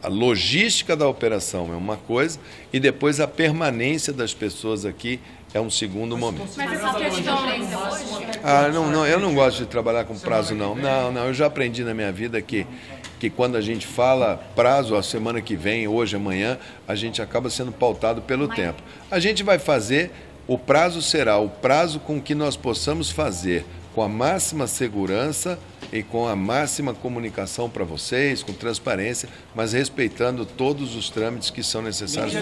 logística 0.08 0.96
da 0.96 1.08
operação 1.08 1.74
é 1.74 1.76
uma 1.76 1.98
coisa 1.98 2.40
e 2.72 2.80
depois 2.80 3.20
a 3.20 3.28
permanência 3.28 4.14
das 4.14 4.34
pessoas 4.34 4.86
aqui 4.86 5.20
é 5.54 5.60
um 5.60 5.70
segundo 5.70 6.18
momento. 6.18 6.48
Mas 6.56 6.72
essa 6.72 6.94
questão 6.94 7.48
hoje? 7.48 8.08
Ah, 8.44 8.70
não, 8.70 8.90
não, 8.90 9.06
eu 9.06 9.20
não 9.20 9.34
gosto 9.34 9.60
de 9.60 9.66
trabalhar 9.66 10.06
com 10.06 10.18
prazo 10.18 10.54
não. 10.54 10.76
Não, 10.76 11.12
não, 11.12 11.26
eu 11.26 11.34
já 11.34 11.48
aprendi 11.48 11.84
na 11.84 11.94
minha 11.94 12.12
vida 12.12 12.42
que 12.42 12.66
que 13.20 13.30
quando 13.30 13.56
a 13.56 13.62
gente 13.62 13.88
fala 13.88 14.38
prazo, 14.56 14.96
a 14.96 15.04
semana 15.04 15.42
que 15.42 15.56
vem, 15.56 15.88
hoje, 15.88 16.16
amanhã, 16.16 16.58
a 16.88 16.96
gente 16.96 17.22
acaba 17.22 17.50
sendo 17.50 17.72
pautado 17.72 18.22
pelo 18.22 18.48
tempo. 18.48 18.82
A 19.10 19.20
gente 19.20 19.44
vai 19.44 19.58
fazer, 19.58 20.12
o 20.48 20.58
prazo 20.58 21.02
será 21.02 21.38
o 21.38 21.50
prazo 21.50 22.00
com 22.00 22.22
que 22.22 22.36
nós 22.36 22.56
possamos 22.56 23.10
fazer 23.10 23.66
com 23.98 24.04
a 24.04 24.08
máxima 24.08 24.68
segurança 24.68 25.58
e 25.92 26.04
com 26.04 26.28
a 26.28 26.36
máxima 26.36 26.94
comunicação 26.94 27.68
para 27.68 27.84
vocês, 27.84 28.44
com 28.44 28.54
transparência, 28.54 29.28
mas 29.56 29.74
respeitando 29.74 30.46
todos 30.46 30.96
os 30.96 31.10
trâmites 31.10 31.50
que 31.50 31.64
são 31.64 31.82
necessários. 31.82 32.36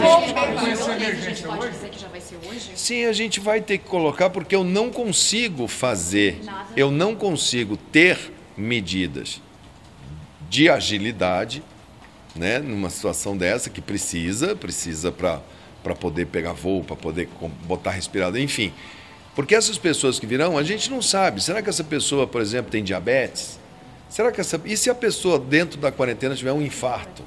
Sim, 2.75 3.05
a 3.05 3.13
gente 3.13 3.39
vai 3.39 3.62
ter 3.62 3.77
que 3.77 3.86
colocar 3.86 4.29
porque 4.29 4.53
eu 4.53 4.65
não 4.65 4.91
consigo 4.91 5.65
fazer, 5.65 6.41
eu 6.75 6.91
não 6.91 7.15
consigo 7.15 7.77
ter 7.77 8.34
medidas 8.58 9.41
de 10.55 10.69
agilidade, 10.69 11.62
né, 12.33 12.59
numa 12.59 12.89
situação 12.89 13.35
dessa 13.35 13.69
que 13.69 13.81
precisa, 13.81 14.55
precisa 14.55 15.12
para 15.12 15.41
para 15.83 15.93
poder 15.93 16.25
pegar 16.25 16.53
voo, 16.53 16.83
para 16.83 16.95
poder 16.95 17.29
botar 17.67 17.91
respirador, 17.91 18.39
enfim. 18.39 18.74
Porque 19.35 19.53
essas 19.53 19.77
pessoas 19.77 20.17
que 20.17 20.25
virão, 20.25 20.57
a 20.57 20.63
gente 20.63 20.89
não 20.89 21.00
sabe. 21.00 21.43
Será 21.43 21.62
que 21.62 21.69
essa 21.69 21.83
pessoa, 21.83 22.25
por 22.25 22.41
exemplo, 22.41 22.71
tem 22.71 22.83
diabetes? 22.83 23.59
Será 24.09 24.31
que 24.31 24.41
essa... 24.41 24.59
E 24.65 24.75
se 24.75 24.89
a 24.89 24.95
pessoa 24.95 25.38
dentro 25.38 25.79
da 25.79 25.91
quarentena 25.91 26.35
tiver 26.35 26.53
um 26.53 26.62
infarto? 26.62 27.21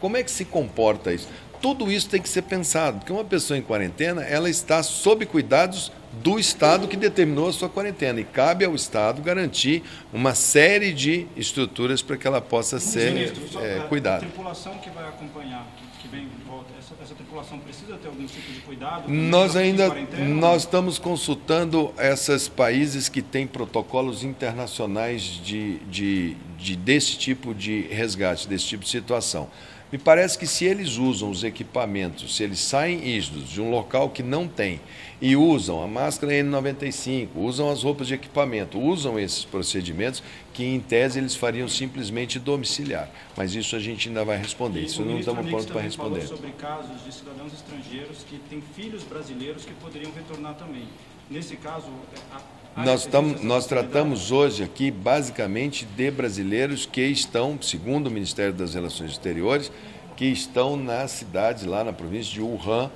Como 0.00 0.16
é 0.16 0.22
que 0.22 0.30
se 0.30 0.46
comporta 0.46 1.12
isso? 1.12 1.28
Tudo 1.60 1.92
isso 1.92 2.08
tem 2.08 2.22
que 2.22 2.30
ser 2.30 2.42
pensado, 2.42 3.00
porque 3.00 3.12
uma 3.12 3.24
pessoa 3.24 3.58
em 3.58 3.62
quarentena, 3.62 4.22
ela 4.22 4.48
está 4.48 4.82
sob 4.82 5.26
cuidados 5.26 5.92
do 6.22 6.38
Estado 6.38 6.88
que 6.88 6.96
determinou 6.96 7.48
a 7.48 7.52
sua 7.52 7.68
quarentena. 7.68 8.20
E 8.20 8.24
cabe 8.24 8.64
ao 8.64 8.74
Estado 8.74 9.22
garantir 9.22 9.82
uma 10.12 10.34
série 10.34 10.92
de 10.92 11.26
estruturas 11.36 12.02
para 12.02 12.16
que 12.16 12.26
ela 12.26 12.40
possa 12.40 12.78
ser 12.80 13.12
Ministro, 13.12 13.60
é, 13.60 13.80
cuidada. 13.88 14.16
A 14.16 14.20
tripulação 14.20 14.78
que 14.78 14.90
vai 14.90 15.08
acompanhar, 15.08 15.66
que 16.00 16.08
vem 16.08 16.28
volta, 16.46 16.70
essa, 16.78 16.94
essa 17.02 17.14
tripulação 17.14 17.58
precisa 17.58 17.96
ter 17.96 18.08
algum 18.08 18.26
tipo 18.26 18.52
de 18.52 18.60
cuidado? 18.60 19.08
Nós 19.08 19.56
ainda 19.56 19.88
nós 20.18 20.62
estamos 20.62 20.98
consultando 20.98 21.92
esses 21.98 22.48
países 22.48 23.08
que 23.08 23.22
têm 23.22 23.46
protocolos 23.46 24.24
internacionais 24.24 25.22
de, 25.22 25.78
de, 25.80 26.36
de, 26.56 26.76
desse 26.76 27.16
tipo 27.18 27.54
de 27.54 27.82
resgate, 27.82 28.48
desse 28.48 28.66
tipo 28.66 28.84
de 28.84 28.90
situação. 28.90 29.48
Me 29.90 29.96
parece 29.96 30.36
que 30.38 30.46
se 30.46 30.66
eles 30.66 30.98
usam 30.98 31.30
os 31.30 31.42
equipamentos, 31.42 32.36
se 32.36 32.42
eles 32.42 32.58
saem 32.58 32.98
rígidos 32.98 33.48
de 33.48 33.58
um 33.58 33.70
local 33.70 34.10
que 34.10 34.22
não 34.22 34.46
tem 34.46 34.80
e 35.18 35.34
usam 35.34 35.82
a 35.82 35.86
máscara 35.88 36.32
N95, 36.34 37.28
usam 37.34 37.70
as 37.70 37.82
roupas 37.82 38.06
de 38.06 38.12
equipamento, 38.12 38.78
usam 38.78 39.18
esses 39.18 39.46
procedimentos 39.46 40.22
que 40.52 40.62
em 40.62 40.78
tese 40.78 41.18
eles 41.18 41.34
fariam 41.34 41.66
simplesmente 41.66 42.38
domiciliar. 42.38 43.10
Mas 43.34 43.54
isso 43.54 43.74
a 43.76 43.78
gente 43.78 44.08
ainda 44.08 44.26
vai 44.26 44.36
responder. 44.36 44.82
isso 44.82 45.02
não 45.02 45.18
estamos 45.18 45.46
prontos 45.46 45.66
para 45.66 45.80
responder. 45.80 46.20
Falou 46.20 46.36
sobre 46.36 46.52
casos 46.52 47.04
de 47.04 47.14
cidadãos 47.14 47.52
estrangeiros 47.54 48.18
que 48.28 48.38
têm 48.50 48.60
filhos 48.60 49.02
brasileiros 49.04 49.64
que 49.64 49.72
poderiam 49.74 50.12
retornar 50.12 50.54
também. 50.54 50.86
Nesse 51.30 51.56
caso, 51.56 51.88
a 52.30 52.57
nós, 52.76 53.06
tam, 53.06 53.22
nós 53.42 53.66
tratamos 53.66 54.30
hoje 54.30 54.62
aqui 54.62 54.90
basicamente 54.90 55.84
de 55.84 56.10
brasileiros 56.10 56.86
que 56.86 57.02
estão, 57.02 57.60
segundo 57.60 58.06
o 58.06 58.10
Ministério 58.10 58.52
das 58.52 58.74
Relações 58.74 59.12
Exteriores, 59.12 59.72
que 60.16 60.26
estão 60.26 60.76
nas 60.76 61.10
cidades 61.10 61.64
lá 61.64 61.82
na 61.82 61.92
província 61.92 62.32
de 62.32 62.40
Wuhan, 62.40 62.90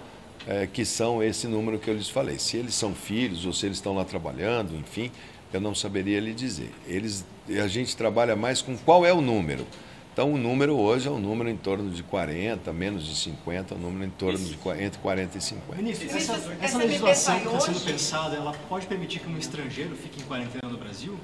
é, 0.46 0.66
que 0.66 0.84
são 0.84 1.22
esse 1.22 1.46
número 1.46 1.78
que 1.78 1.88
eu 1.88 1.94
lhes 1.94 2.08
falei. 2.08 2.38
Se 2.38 2.56
eles 2.56 2.74
são 2.74 2.94
filhos 2.94 3.46
ou 3.46 3.52
se 3.52 3.66
eles 3.66 3.78
estão 3.78 3.94
lá 3.94 4.04
trabalhando, 4.04 4.76
enfim, 4.76 5.10
eu 5.52 5.60
não 5.60 5.74
saberia 5.74 6.18
lhe 6.20 6.32
dizer. 6.32 6.70
Eles, 6.86 7.24
a 7.48 7.68
gente 7.68 7.96
trabalha 7.96 8.34
mais 8.34 8.62
com 8.62 8.76
qual 8.76 9.04
é 9.06 9.12
o 9.12 9.20
número. 9.20 9.66
Então 10.12 10.30
o 10.32 10.36
número 10.36 10.76
hoje 10.76 11.08
é 11.08 11.10
um 11.10 11.18
número 11.18 11.48
em 11.48 11.56
torno 11.56 11.90
de 11.90 12.02
40, 12.02 12.70
menos 12.72 13.06
de 13.06 13.14
50, 13.16 13.74
um 13.74 13.78
número 13.78 14.04
em 14.04 14.10
torno 14.10 14.38
de 14.38 14.56
qua- 14.58 14.80
entre 14.80 14.98
40 15.00 15.38
e 15.38 15.40
50. 15.40 15.76
Ministro, 15.82 16.06
essa, 16.06 16.32
Essa 16.34 16.56
essa 16.60 16.78
legislação 16.78 17.40
que 17.40 17.46
está 17.46 17.60
sendo 17.60 17.76
hoje? 17.76 17.84
pensada, 17.92 18.36
ela 18.36 18.52
pode 18.68 18.86
permitir 18.86 19.20
que 19.20 19.28
um 19.30 19.38
estrangeiro 19.38 19.96
fique 19.96 20.20
em 20.20 20.24
quarentena 20.26 20.70
no 20.70 20.76
Brasil? 20.76 21.16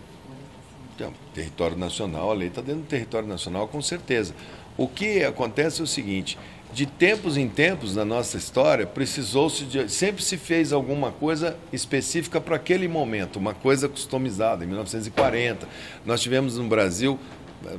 Então, 0.97 1.13
território 1.35 1.77
nacional, 1.77 2.31
a 2.31 2.35
lei 2.35 2.49
está 2.49 2.63
dentro 2.63 2.81
do 2.81 2.87
território 2.89 3.29
nacional, 3.29 3.69
com 3.69 3.81
certeza. 3.83 4.35
O 4.77 4.89
que 4.89 5.23
acontece 5.23 5.81
é 5.81 5.85
o 5.85 5.87
seguinte: 5.87 6.39
de 6.73 6.87
tempos 6.87 7.37
em 7.37 7.49
tempos 7.49 7.95
na 7.95 8.05
nossa 8.05 8.37
história, 8.39 8.85
precisou-se 8.87 9.65
de. 9.65 9.89
Sempre 9.93 10.23
se 10.25 10.37
fez 10.37 10.73
alguma 10.73 11.13
coisa 11.13 11.57
específica 11.73 12.41
para 12.41 12.57
aquele 12.57 12.89
momento, 12.89 13.37
uma 13.37 13.55
coisa 13.55 13.89
customizada. 13.89 14.65
Em 14.65 14.67
1940, 14.67 15.69
nós 16.07 16.21
tivemos 16.21 16.57
no 16.57 16.67
Brasil. 16.67 17.19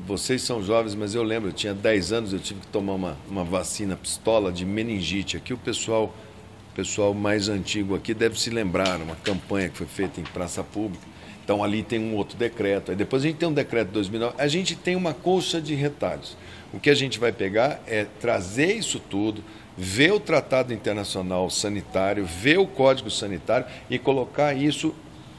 Vocês 0.05 0.41
são 0.41 0.61
jovens, 0.61 0.93
mas 0.93 1.15
eu 1.15 1.23
lembro, 1.23 1.49
eu 1.49 1.53
tinha 1.53 1.73
10 1.73 2.11
anos, 2.11 2.33
eu 2.33 2.39
tive 2.39 2.59
que 2.59 2.67
tomar 2.67 2.93
uma, 2.93 3.17
uma 3.29 3.43
vacina 3.45 3.95
pistola 3.95 4.51
de 4.51 4.65
meningite. 4.65 5.37
Aqui 5.37 5.53
o 5.53 5.57
pessoal, 5.57 6.13
pessoal 6.75 7.13
mais 7.13 7.47
antigo 7.47 7.95
aqui 7.95 8.13
deve 8.13 8.39
se 8.39 8.49
lembrar, 8.49 9.01
uma 9.01 9.15
campanha 9.15 9.69
que 9.69 9.77
foi 9.77 9.87
feita 9.87 10.19
em 10.19 10.23
praça 10.25 10.63
pública. 10.63 11.05
Então 11.43 11.63
ali 11.63 11.81
tem 11.81 11.97
um 11.97 12.13
outro 12.13 12.37
decreto. 12.37 12.91
Aí 12.91 12.97
depois 12.97 13.23
a 13.23 13.27
gente 13.27 13.37
tem 13.37 13.47
um 13.47 13.53
decreto 13.53 13.87
de 13.87 13.93
2009. 13.93 14.35
A 14.37 14.47
gente 14.47 14.75
tem 14.75 14.97
uma 14.97 15.13
colcha 15.13 15.61
de 15.61 15.73
retalhos. 15.73 16.37
O 16.73 16.79
que 16.79 16.89
a 16.89 16.95
gente 16.95 17.17
vai 17.17 17.31
pegar 17.31 17.81
é 17.87 18.05
trazer 18.19 18.73
isso 18.73 18.99
tudo, 18.99 19.41
ver 19.77 20.11
o 20.11 20.19
Tratado 20.19 20.73
Internacional 20.73 21.49
Sanitário, 21.49 22.25
ver 22.25 22.59
o 22.59 22.67
Código 22.67 23.09
Sanitário 23.09 23.65
e 23.89 23.97
colocar 23.97 24.53
isso, 24.53 24.93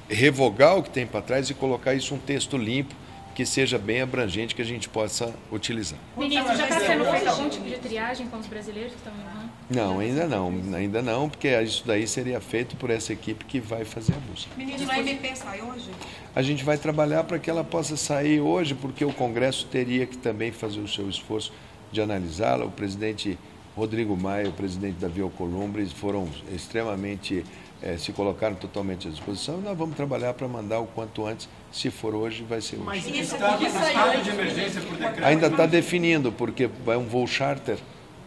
revogar 0.08 0.78
o 0.78 0.82
que 0.82 0.90
tem 0.90 1.06
para 1.06 1.20
trás 1.20 1.50
e 1.50 1.54
colocar 1.54 1.94
isso 1.94 2.14
um 2.14 2.18
texto 2.18 2.56
limpo 2.56 2.94
que 3.40 3.46
seja 3.46 3.78
bem 3.78 4.02
abrangente 4.02 4.54
que 4.54 4.60
a 4.60 4.64
gente 4.66 4.86
possa 4.86 5.34
utilizar. 5.50 5.98
Ministro, 6.14 6.54
já 6.54 6.64
está 6.64 6.78
sendo 6.78 7.06
feito 7.06 7.26
algum 7.26 7.48
tipo 7.48 7.64
de 7.64 7.78
triagem 7.78 8.26
com 8.26 8.36
os 8.36 8.46
brasileiros 8.46 8.92
que 8.92 8.98
estão 8.98 9.14
em 9.14 9.24
Wuhan? 9.24 9.50
Não, 9.70 9.98
ainda 9.98 10.26
não, 10.26 10.52
ainda 10.76 11.00
não, 11.00 11.30
porque 11.30 11.48
isso 11.62 11.82
daí 11.86 12.06
seria 12.06 12.38
feito 12.38 12.76
por 12.76 12.90
essa 12.90 13.14
equipe 13.14 13.46
que 13.46 13.58
vai 13.58 13.82
fazer 13.86 14.12
a 14.12 14.18
busca. 14.30 14.50
Ministro, 14.58 14.90
a 14.90 14.98
MP 14.98 15.34
sai 15.34 15.62
hoje? 15.62 15.88
A 16.34 16.42
gente 16.42 16.62
vai 16.62 16.76
trabalhar 16.76 17.24
para 17.24 17.38
que 17.38 17.48
ela 17.48 17.64
possa 17.64 17.96
sair 17.96 18.40
hoje, 18.40 18.74
porque 18.74 19.06
o 19.06 19.12
Congresso 19.12 19.66
teria 19.68 20.04
que 20.04 20.18
também 20.18 20.52
fazer 20.52 20.80
o 20.80 20.88
seu 20.88 21.08
esforço 21.08 21.50
de 21.90 22.02
analisá-la. 22.02 22.66
O 22.66 22.70
presidente 22.70 23.38
Rodrigo 23.74 24.14
Maia 24.18 24.44
e 24.44 24.48
o 24.48 24.52
presidente 24.52 24.98
Davi 24.98 25.22
Alcolumbre 25.22 25.86
foram 25.86 26.28
extremamente, 26.54 27.42
eh, 27.80 27.96
se 27.96 28.12
colocaram 28.12 28.54
totalmente 28.54 29.08
à 29.08 29.10
disposição. 29.10 29.60
E 29.60 29.62
nós 29.62 29.78
vamos 29.78 29.96
trabalhar 29.96 30.34
para 30.34 30.46
mandar 30.46 30.80
o 30.80 30.86
quanto 30.86 31.24
antes. 31.24 31.48
Se 31.72 31.90
for 31.90 32.14
hoje, 32.14 32.42
vai 32.42 32.60
ser 32.60 32.76
hoje. 32.76 32.84
Mas 32.84 33.06
E 33.06 33.10
esse 33.10 33.34
Estado, 33.34 33.62
hoje? 33.62 34.22
de 34.22 34.30
emergência 34.30 34.80
por 34.80 34.96
decreto. 34.96 35.24
Ainda 35.24 35.46
está 35.46 35.66
definindo, 35.66 36.32
porque 36.32 36.68
vai 36.84 36.96
um 36.96 37.06
voo 37.06 37.26
charter, 37.26 37.78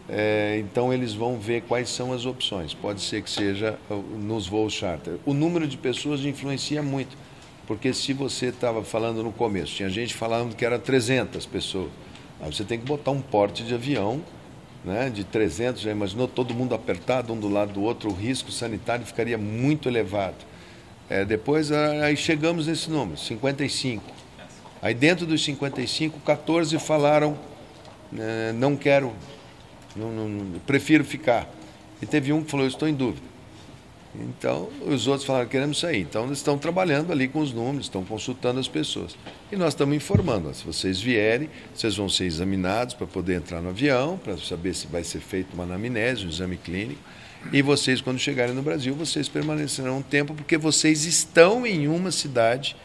eh, 0.09 0.57
então 0.59 0.93
eles 0.93 1.13
vão 1.13 1.37
ver 1.37 1.61
quais 1.63 1.89
são 1.89 2.13
as 2.13 2.25
opções. 2.25 2.73
Pode 2.73 3.01
ser 3.01 3.21
que 3.21 3.29
seja 3.29 3.77
uh, 3.89 3.95
nos 3.95 4.47
voos 4.47 4.73
charter. 4.73 5.15
O 5.25 5.33
número 5.33 5.67
de 5.67 5.77
pessoas 5.77 6.23
influencia 6.23 6.81
muito, 6.81 7.17
porque 7.67 7.93
se 7.93 8.13
você 8.13 8.47
estava 8.47 8.83
falando 8.83 9.21
no 9.23 9.31
começo, 9.31 9.73
tinha 9.73 9.89
gente 9.89 10.13
falando 10.13 10.55
que 10.55 10.65
era 10.65 10.79
300 10.79 11.45
pessoas, 11.45 11.89
aí 12.41 12.53
você 12.53 12.63
tem 12.63 12.79
que 12.79 12.85
botar 12.85 13.11
um 13.11 13.21
porte 13.21 13.63
de 13.63 13.73
avião 13.73 14.21
né, 14.83 15.09
de 15.09 15.23
300, 15.23 15.81
já 15.81 15.91
imaginou 15.91 16.27
todo 16.27 16.53
mundo 16.53 16.75
apertado 16.75 17.31
um 17.31 17.39
do 17.39 17.47
lado 17.47 17.73
do 17.73 17.81
outro, 17.81 18.09
o 18.09 18.13
risco 18.13 18.51
sanitário 18.51 19.05
ficaria 19.05 19.37
muito 19.37 19.87
elevado. 19.87 20.35
Eh, 21.09 21.25
depois 21.25 21.71
ah, 21.71 22.05
aí 22.05 22.15
chegamos 22.17 22.67
nesse 22.67 22.89
número, 22.89 23.17
55. 23.17 24.03
Aí 24.81 24.93
dentro 24.93 25.25
dos 25.25 25.43
55, 25.43 26.19
14 26.21 26.77
falaram, 26.79 27.37
eh, 28.17 28.51
não 28.55 28.75
quero, 28.75 29.13
não, 29.95 30.11
não- 30.11 30.59
prefiro 30.59 31.03
ficar. 31.03 31.47
E 32.01 32.05
teve 32.05 32.33
um 32.33 32.43
que 32.43 32.51
falou, 32.51 32.67
estou 32.67 32.87
em 32.87 32.93
dúvida. 32.93 33.33
Então, 34.15 34.69
os 34.85 35.07
outros 35.07 35.25
falaram, 35.25 35.47
queremos 35.47 35.79
sair. 35.79 36.01
Então, 36.01 36.25
eles 36.25 36.37
estão 36.37 36.55
trabalhando 36.55 37.11
ali 37.11 37.27
com 37.27 37.39
os 37.39 37.51
números, 37.51 37.87
estão 37.87 38.03
consultando 38.03 38.59
as 38.59 38.67
pessoas. 38.67 39.15
E 39.51 39.55
nós 39.55 39.69
estamos 39.69 39.95
informando, 39.95 40.53
se 40.53 40.63
vocês 40.63 41.01
vierem, 41.01 41.49
vocês 41.73 41.95
vão 41.95 42.07
ser 42.07 42.25
examinados 42.25 42.93
para 42.93 43.07
poder 43.07 43.35
entrar 43.37 43.59
no 43.59 43.69
avião, 43.69 44.17
para 44.23 44.37
saber 44.37 44.75
se 44.75 44.85
vai 44.85 45.03
ser 45.03 45.19
feito 45.19 45.53
uma 45.55 45.63
anamnese, 45.63 46.25
um 46.25 46.29
exame 46.29 46.57
clínico. 46.57 46.99
E 47.51 47.61
vocês, 47.61 48.01
quando 48.01 48.19
chegarem 48.19 48.53
no 48.53 48.61
Brasil, 48.61 48.95
vocês 48.95 49.27
permanecerão 49.27 49.97
um 49.97 50.01
tempo, 50.01 50.33
porque 50.33 50.57
vocês 50.57 51.05
estão 51.05 51.65
em 51.65 51.87
uma 51.87 52.11
cidade 52.11 52.75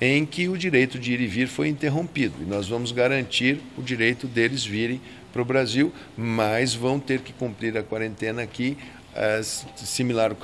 em 0.00 0.24
que 0.24 0.48
o 0.48 0.56
direito 0.56 0.98
de 0.98 1.12
ir 1.12 1.20
e 1.20 1.26
vir 1.26 1.48
foi 1.48 1.68
interrompido. 1.68 2.34
E 2.40 2.44
nós 2.44 2.68
vamos 2.68 2.92
garantir 2.92 3.60
o 3.76 3.82
direito 3.82 4.26
deles 4.26 4.64
virem 4.64 5.00
para 5.32 5.42
o 5.42 5.44
Brasil, 5.44 5.92
mas 6.16 6.74
vão 6.74 6.98
ter 6.98 7.20
que 7.20 7.32
cumprir 7.32 7.76
a 7.76 7.82
quarentena 7.82 8.42
aqui, 8.42 8.76
eh, 9.14 9.40
similar 9.76 10.36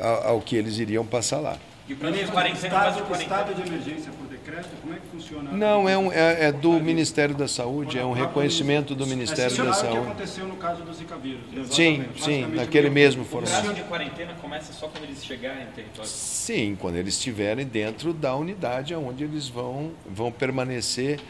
ao, 0.00 0.28
ao 0.28 0.40
que 0.40 0.56
eles 0.56 0.78
iriam 0.78 1.06
passar 1.06 1.38
lá. 1.38 1.58
E 1.88 1.94
para 1.94 2.10
mim, 2.10 2.18
quarentena 2.26 2.70
faz 2.70 2.94
Estado, 2.94 3.04
o 3.04 3.06
quarentena. 3.06 3.40
estado 3.40 3.54
de 3.54 3.68
emergência 3.68 4.12
por 4.12 4.27
decreto, 4.50 4.68
como 4.80 4.94
é 4.94 4.96
que 4.98 5.06
funciona? 5.08 5.52
Não, 5.52 5.88
é, 5.88 5.98
um, 5.98 6.12
é, 6.12 6.46
é 6.46 6.52
do 6.52 6.72
Ministério 6.80 7.34
da 7.34 7.46
Saúde, 7.48 7.98
é 7.98 8.04
um 8.04 8.12
reconhecimento 8.12 8.94
do 8.94 9.06
Ministério 9.06 9.54
da 9.56 9.62
É 9.64 9.66
o 9.66 9.70
que 9.72 9.76
Saúde. 9.80 9.98
aconteceu 9.98 10.46
no 10.46 10.56
caso 10.56 10.82
do 10.82 10.92
Zika 10.92 11.16
vírus. 11.16 11.40
Sim, 11.50 11.54
exatamente. 11.62 11.74
sim, 12.22 12.30
Basicamente, 12.30 12.56
naquele 12.56 12.88
o 12.88 12.92
mesmo 12.92 13.22
O 13.22 13.24
formato. 13.24 13.52
prazo 13.52 13.74
de 13.74 13.82
quarentena 13.82 14.34
começa 14.40 14.72
só 14.72 14.88
quando 14.88 15.04
eles 15.04 15.24
chegarem 15.24 15.64
no 15.66 15.72
território. 15.72 16.08
Sim, 16.10 16.76
quando 16.80 16.96
eles 16.96 17.14
estiverem 17.14 17.66
dentro 17.66 18.12
da 18.12 18.34
unidade 18.34 18.94
onde 18.94 19.24
eles 19.24 19.48
vão, 19.48 19.90
vão 20.08 20.30
permanecer. 20.32 21.20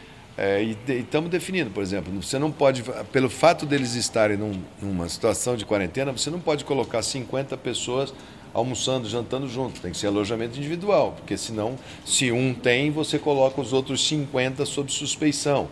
é, 0.41 0.63
e 0.63 0.73
de- 0.73 0.99
estamos 0.99 1.29
definindo, 1.29 1.69
por 1.69 1.83
exemplo, 1.83 2.13
você 2.23 2.39
não 2.39 2.49
pode, 2.49 2.81
pelo 3.11 3.29
fato 3.29 3.65
deles 3.65 3.95
estarem 3.95 4.37
num- 4.37 4.61
numa 4.81 5.09
situação 5.09 5.57
de 5.57 5.65
quarentena, 5.65 6.13
você 6.13 6.29
não 6.29 6.39
pode 6.39 6.63
colocar 6.63 7.01
50 7.01 7.57
pessoas 7.57 8.13
almoçando, 8.53 9.07
jantando 9.07 9.47
junto. 9.47 9.81
Tem 9.81 9.91
que 9.91 9.97
ser 9.97 10.07
alojamento 10.07 10.57
individual, 10.57 11.13
porque 11.17 11.37
senão, 11.37 11.77
se 12.05 12.31
um 12.31 12.53
tem, 12.53 12.91
você 12.91 13.19
coloca 13.19 13.61
os 13.61 13.73
outros 13.73 14.05
50 14.07 14.65
sob 14.65 14.91
suspeição. 14.91 15.67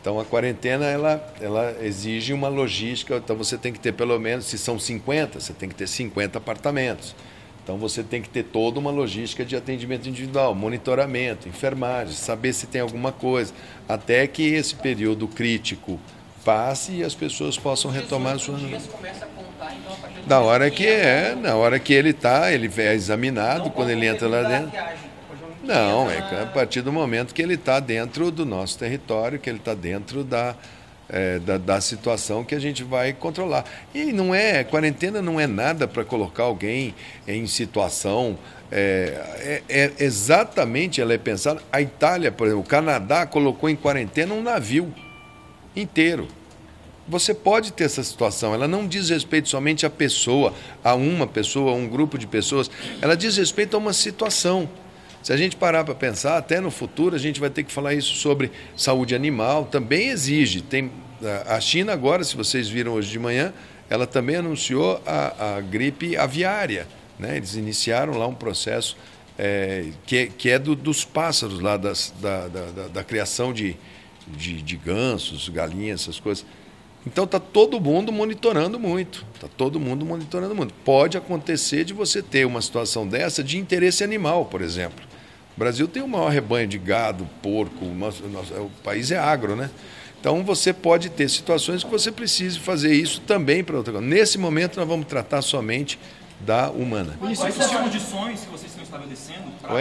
Então 0.00 0.18
a 0.18 0.24
quarentena 0.24 0.86
ela, 0.86 1.32
ela 1.40 1.76
exige 1.80 2.32
uma 2.32 2.48
logística, 2.48 3.16
então 3.16 3.36
você 3.36 3.56
tem 3.56 3.72
que 3.72 3.78
ter 3.78 3.92
pelo 3.92 4.18
menos, 4.18 4.46
se 4.46 4.58
são 4.58 4.76
50, 4.76 5.38
você 5.38 5.52
tem 5.52 5.68
que 5.68 5.76
ter 5.76 5.86
50 5.86 6.38
apartamentos. 6.38 7.14
Então 7.62 7.78
você 7.78 8.02
tem 8.02 8.20
que 8.20 8.28
ter 8.28 8.42
toda 8.42 8.80
uma 8.80 8.90
logística 8.90 9.44
de 9.44 9.54
atendimento 9.54 10.08
individual, 10.08 10.52
monitoramento, 10.56 11.48
enfermagem, 11.48 12.14
saber 12.14 12.52
se 12.52 12.66
tem 12.66 12.80
alguma 12.80 13.12
coisa, 13.12 13.54
até 13.88 14.26
que 14.26 14.42
esse 14.42 14.74
período 14.74 15.28
crítico 15.28 16.00
passe 16.44 16.96
e 16.96 17.04
as 17.04 17.14
pessoas 17.14 17.56
possam 17.56 17.88
retomar 17.88 18.34
a 18.34 18.38
sua. 18.40 18.58
dias 18.58 18.86
começa 18.86 19.24
a 19.24 19.28
contar, 19.28 19.72
então, 19.76 19.92
a 19.92 19.96
partir 19.96 20.11
do 20.11 20.11
Da 20.26 20.40
hora 20.40 20.70
que 20.70 20.86
é, 20.86 21.34
na 21.34 21.56
hora 21.56 21.78
que 21.78 21.92
ele 21.92 22.10
está, 22.10 22.52
ele 22.52 22.70
é 22.76 22.94
examinado, 22.94 23.70
quando 23.70 23.90
ele 23.90 24.06
entra 24.06 24.28
lá 24.28 24.42
dentro. 24.42 24.72
Não, 25.64 26.10
é 26.10 26.18
a 26.42 26.46
partir 26.46 26.80
do 26.82 26.92
momento 26.92 27.34
que 27.34 27.42
ele 27.42 27.54
está 27.54 27.78
dentro 27.80 28.30
do 28.30 28.44
nosso 28.44 28.78
território, 28.78 29.38
que 29.38 29.48
ele 29.50 29.58
está 29.58 29.74
dentro 29.74 30.24
da, 30.24 30.54
é, 31.08 31.38
da, 31.38 31.58
da 31.58 31.80
situação 31.80 32.44
que 32.44 32.54
a 32.54 32.58
gente 32.58 32.82
vai 32.82 33.12
controlar. 33.12 33.64
E 33.94 34.12
não 34.12 34.34
é, 34.34 34.64
quarentena 34.64 35.20
não 35.22 35.38
é 35.38 35.46
nada 35.46 35.86
para 35.86 36.04
colocar 36.04 36.44
alguém 36.44 36.94
em 37.26 37.46
situação. 37.46 38.38
É, 38.70 39.60
é- 39.68 39.82
é 39.98 40.04
exatamente, 40.04 41.00
ela 41.00 41.12
é 41.12 41.18
pensada. 41.18 41.60
A 41.70 41.80
Itália, 41.80 42.32
por 42.32 42.46
exemplo, 42.46 42.64
o 42.64 42.66
Canadá 42.66 43.26
colocou 43.26 43.68
em 43.68 43.76
quarentena 43.76 44.32
um 44.34 44.42
navio 44.42 44.92
inteiro. 45.76 46.26
Você 47.08 47.34
pode 47.34 47.72
ter 47.72 47.84
essa 47.84 48.02
situação, 48.02 48.54
ela 48.54 48.68
não 48.68 48.86
diz 48.86 49.08
respeito 49.08 49.48
somente 49.48 49.84
à 49.84 49.90
pessoa, 49.90 50.54
a 50.84 50.94
uma 50.94 51.26
pessoa, 51.26 51.72
a 51.72 51.74
um 51.74 51.88
grupo 51.88 52.16
de 52.16 52.26
pessoas, 52.26 52.70
ela 53.00 53.16
diz 53.16 53.36
respeito 53.36 53.76
a 53.76 53.78
uma 53.78 53.92
situação. 53.92 54.68
Se 55.22 55.32
a 55.32 55.36
gente 55.36 55.56
parar 55.56 55.84
para 55.84 55.94
pensar, 55.94 56.36
até 56.36 56.60
no 56.60 56.70
futuro 56.70 57.14
a 57.14 57.18
gente 57.18 57.40
vai 57.40 57.50
ter 57.50 57.64
que 57.64 57.72
falar 57.72 57.94
isso 57.94 58.14
sobre 58.16 58.50
saúde 58.76 59.14
animal, 59.14 59.64
também 59.64 60.08
exige. 60.08 60.62
Tem, 60.62 60.90
a 61.46 61.60
China 61.60 61.92
agora, 61.92 62.24
se 62.24 62.36
vocês 62.36 62.68
viram 62.68 62.92
hoje 62.92 63.10
de 63.10 63.18
manhã, 63.18 63.52
ela 63.88 64.06
também 64.06 64.36
anunciou 64.36 65.00
a, 65.06 65.56
a 65.56 65.60
gripe 65.60 66.16
aviária. 66.16 66.88
Né? 67.18 67.36
Eles 67.36 67.54
iniciaram 67.54 68.16
lá 68.16 68.26
um 68.26 68.34
processo 68.34 68.96
é, 69.38 69.90
que, 70.06 70.26
que 70.26 70.50
é 70.50 70.58
do, 70.58 70.74
dos 70.74 71.04
pássaros 71.04 71.60
lá, 71.60 71.76
das, 71.76 72.12
da, 72.20 72.48
da, 72.48 72.66
da, 72.66 72.88
da 72.88 73.04
criação 73.04 73.52
de, 73.52 73.76
de, 74.26 74.60
de 74.60 74.76
gansos, 74.76 75.48
galinhas, 75.48 76.02
essas 76.02 76.18
coisas. 76.18 76.44
Então 77.06 77.24
está 77.24 77.40
todo 77.40 77.80
mundo 77.80 78.12
monitorando 78.12 78.78
muito, 78.78 79.26
está 79.34 79.48
todo 79.48 79.80
mundo 79.80 80.06
monitorando 80.06 80.54
muito. 80.54 80.72
Pode 80.84 81.16
acontecer 81.16 81.84
de 81.84 81.92
você 81.92 82.22
ter 82.22 82.46
uma 82.46 82.62
situação 82.62 83.06
dessa 83.06 83.42
de 83.42 83.58
interesse 83.58 84.04
animal, 84.04 84.44
por 84.46 84.62
exemplo. 84.62 85.04
O 85.56 85.58
Brasil 85.58 85.88
tem 85.88 86.02
o 86.02 86.08
maior 86.08 86.30
rebanho 86.30 86.68
de 86.68 86.78
gado, 86.78 87.28
porco, 87.42 87.84
o 87.84 87.94
nosso- 87.94 88.24
o 88.24 88.28
nosso- 88.28 88.54
o 88.54 88.70
país 88.84 89.10
é 89.10 89.18
agro, 89.18 89.56
né? 89.56 89.68
Então 90.20 90.44
você 90.44 90.72
pode 90.72 91.10
ter 91.10 91.28
situações 91.28 91.82
que 91.82 91.90
você 91.90 92.12
precise 92.12 92.60
fazer 92.60 92.94
isso 92.94 93.20
também 93.22 93.64
para 93.64 93.76
outra 93.76 93.92
coisa. 93.94 94.06
Nesse 94.06 94.38
momento 94.38 94.76
nós 94.78 94.88
vamos 94.88 95.06
tratar 95.06 95.42
somente 95.42 95.98
da 96.38 96.70
humana. 96.70 97.16
Quais 97.18 97.36
são 97.38 97.46
as 97.48 97.70
condições 97.72 98.40
que 98.42 98.50
vocês 98.50 98.70
estão 98.70 98.84
estabelecendo 98.84 99.50
para 99.60 99.74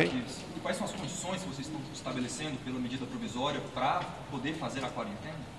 quais 0.64 0.78
são 0.78 0.86
as 0.86 0.92
condições 0.92 1.42
que 1.42 1.48
vocês 1.48 1.68
estão 1.68 1.80
estabelecendo 1.94 2.58
pela 2.66 2.80
medida 2.80 3.06
provisória 3.06 3.62
para 3.74 4.02
poder 4.32 4.54
fazer 4.56 4.84
a 4.84 4.90
quarentena? 4.90 5.51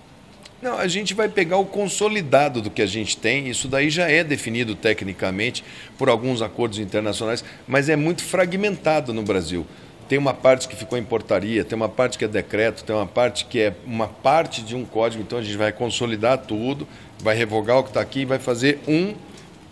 Não, 0.63 0.79
a 0.79 0.87
gente 0.87 1.13
vai 1.13 1.29
pegar 1.29 1.57
o 1.57 1.67
consolidado 1.67 2.63
do 2.63 2.71
que 2.71 2.81
a 2.81 2.87
gente 2.87 3.17
tem, 3.17 3.49
isso 3.49 3.67
daí 3.67 3.91
já 3.91 4.09
é 4.09 4.23
definido 4.23 4.77
tecnicamente 4.77 5.65
por 5.99 6.09
alguns 6.09 6.41
acordos 6.41 6.79
internacionais, 6.79 7.45
mas 7.67 7.89
é 7.89 7.97
muito 7.97 8.23
fragmentado 8.23 9.13
no 9.13 9.25
Brasil. 9.25 9.67
Tem 10.09 10.17
uma 10.17 10.33
parte 10.33 10.69
que 10.69 10.77
ficou 10.77 10.97
em 10.97 11.03
portaria, 11.03 11.65
tem 11.65 11.75
uma 11.75 11.89
parte 11.89 12.17
que 12.17 12.25
é 12.25 12.29
decreto, 12.29 12.85
tem 12.85 12.95
uma 12.95 13.09
parte 13.09 13.47
que 13.47 13.59
é 13.59 13.75
uma 13.85 14.07
parte 14.07 14.63
de 14.63 14.77
um 14.77 14.85
código, 14.85 15.25
então 15.25 15.37
a 15.37 15.43
gente 15.43 15.57
vai 15.57 15.73
consolidar 15.73 16.39
tudo, 16.39 16.87
vai 17.19 17.35
revogar 17.35 17.79
o 17.79 17.83
que 17.83 17.91
está 17.91 18.01
aqui 18.01 18.21
e 18.21 18.25
vai 18.25 18.39
fazer 18.39 18.79
um, 18.87 19.15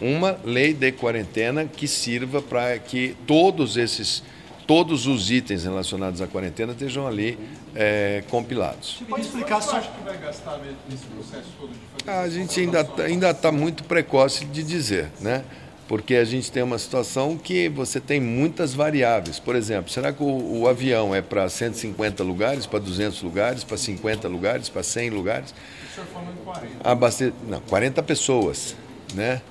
uma 0.01 0.41
lei 0.43 0.75
de 0.75 0.91
quarentena 0.91 1.67
que 1.67 1.87
sirva 1.87 2.43
para 2.43 2.77
que 2.81 3.15
todos 3.29 3.77
esses 3.77 4.25
todos 4.71 5.09
os 5.09 5.33
itens 5.33 5.65
relacionados 5.65 6.23
à 6.23 6.29
quarentena 6.29 6.71
estejam 6.71 7.05
ali 7.05 7.37
é, 7.75 8.23
compilados. 8.31 8.99
Você 9.01 9.05
pode 9.05 9.23
explicar 9.23 9.61
só... 9.61 9.81
que 9.81 10.05
vai 10.05 10.17
gastar 10.17 10.61
nesse 10.89 11.07
processo 11.07 11.49
todo 11.59 11.71
de 11.71 12.05
fazer 12.05 12.17
A 12.21 12.29
gente 12.29 12.61
ainda 12.61 12.85
tá- 12.85 13.03
ainda 13.03 13.31
está 13.31 13.51
muito 13.51 13.83
precoce 13.83 14.45
de 14.45 14.63
dizer, 14.63 15.09
né? 15.21 15.43
Porque 15.89 16.15
a 16.15 16.25
gente 16.25 16.53
tem 16.53 16.63
uma 16.63 16.79
situação 16.79 17.37
que 17.37 17.69
você 17.69 17.99
tem 17.99 18.21
muitas 18.21 18.73
variáveis. 18.73 19.41
Por 19.41 19.57
exemplo, 19.57 19.91
será 19.91 20.13
que 20.13 20.23
o, 20.23 20.61
o 20.61 20.69
avião 20.69 21.13
é 21.13 21.21
para 21.21 21.49
150 21.49 22.23
lugares, 22.23 22.65
para 22.65 22.79
200 22.79 23.23
lugares, 23.23 23.65
para 23.65 23.77
50 23.77 24.29
lugares, 24.29 24.69
para 24.69 24.85
100 24.85 25.11
lugares? 25.11 25.53
O 25.53 25.95
senhor 25.97 26.07
falou 26.07 26.29
em 26.33 26.45
40. 26.45 26.89
Abaste... 26.89 27.35
Não, 27.49 27.61
40 27.63 28.05
pessoas, 28.05 28.77
né? 29.15 29.43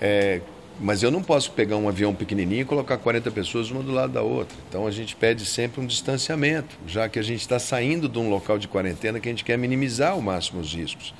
É, 0.00 0.40
mas 0.80 1.02
eu 1.02 1.10
não 1.10 1.22
posso 1.22 1.52
pegar 1.52 1.76
um 1.76 1.88
avião 1.88 2.14
pequenininho 2.14 2.62
e 2.62 2.64
colocar 2.64 2.96
40 2.98 3.30
pessoas 3.30 3.70
uma 3.70 3.82
do 3.82 3.92
lado 3.92 4.12
da 4.12 4.22
outra. 4.22 4.56
Então 4.68 4.86
a 4.86 4.90
gente 4.90 5.14
pede 5.14 5.44
sempre 5.46 5.80
um 5.80 5.86
distanciamento, 5.86 6.76
já 6.86 7.08
que 7.08 7.18
a 7.18 7.22
gente 7.22 7.40
está 7.40 7.58
saindo 7.58 8.08
de 8.08 8.18
um 8.18 8.28
local 8.28 8.58
de 8.58 8.66
quarentena 8.66 9.20
que 9.20 9.28
a 9.28 9.32
gente 9.32 9.44
quer 9.44 9.56
minimizar 9.56 10.12
ao 10.12 10.20
máximo 10.20 10.60
os 10.60 10.74
riscos. 10.74 11.14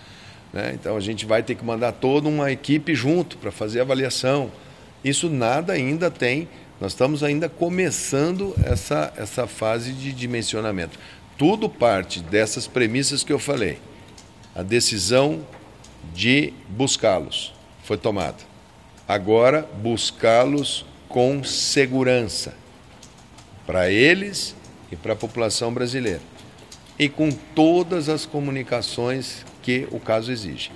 Né? 0.53 0.73
Então 0.75 0.97
a 0.97 1.01
gente 1.01 1.25
vai 1.25 1.43
ter 1.43 1.55
que 1.55 1.64
mandar 1.64 1.93
toda 1.93 2.29
uma 2.29 2.51
equipe 2.51 2.95
junto 2.95 3.37
para 3.38 3.53
fazer 3.53 3.81
avaliação. 3.81 4.51
Isso 5.05 5.31
nada 5.31 5.73
ainda 5.73 6.11
tem, 6.11 6.49
nós 6.81 6.93
estamos 6.93 7.23
ainda 7.23 7.49
começando 7.49 8.55
essa, 8.64 9.12
essa 9.17 9.47
fase 9.47 9.93
de 9.93 10.12
dimensionamento. 10.12 10.99
Tudo 11.38 11.69
parte 11.69 12.21
dessas 12.21 12.67
premissas 12.67 13.23
que 13.23 13.33
eu 13.33 13.38
falei. 13.38 13.79
A 14.55 14.62
decisão 14.62 15.47
de 16.12 16.53
buscá-los 16.69 17.53
foi 17.83 17.97
tomada 17.97 18.54
agora 19.07 19.69
buscá-los 19.83 20.85
com 21.09 21.45
segurança 21.45 22.55
para 23.67 23.90
eles 23.90 24.55
e 24.90 24.97
para 24.97 25.12
a 25.12 25.17
população 25.17 25.73
brasileira 25.73 26.21
e 26.99 27.09
com 27.09 27.31
todas 27.31 28.09
as 28.09 28.25
comunicações 28.25 29.45
que 29.62 29.88
o 29.90 29.99
caso 29.99 30.31
exige. 30.31 30.71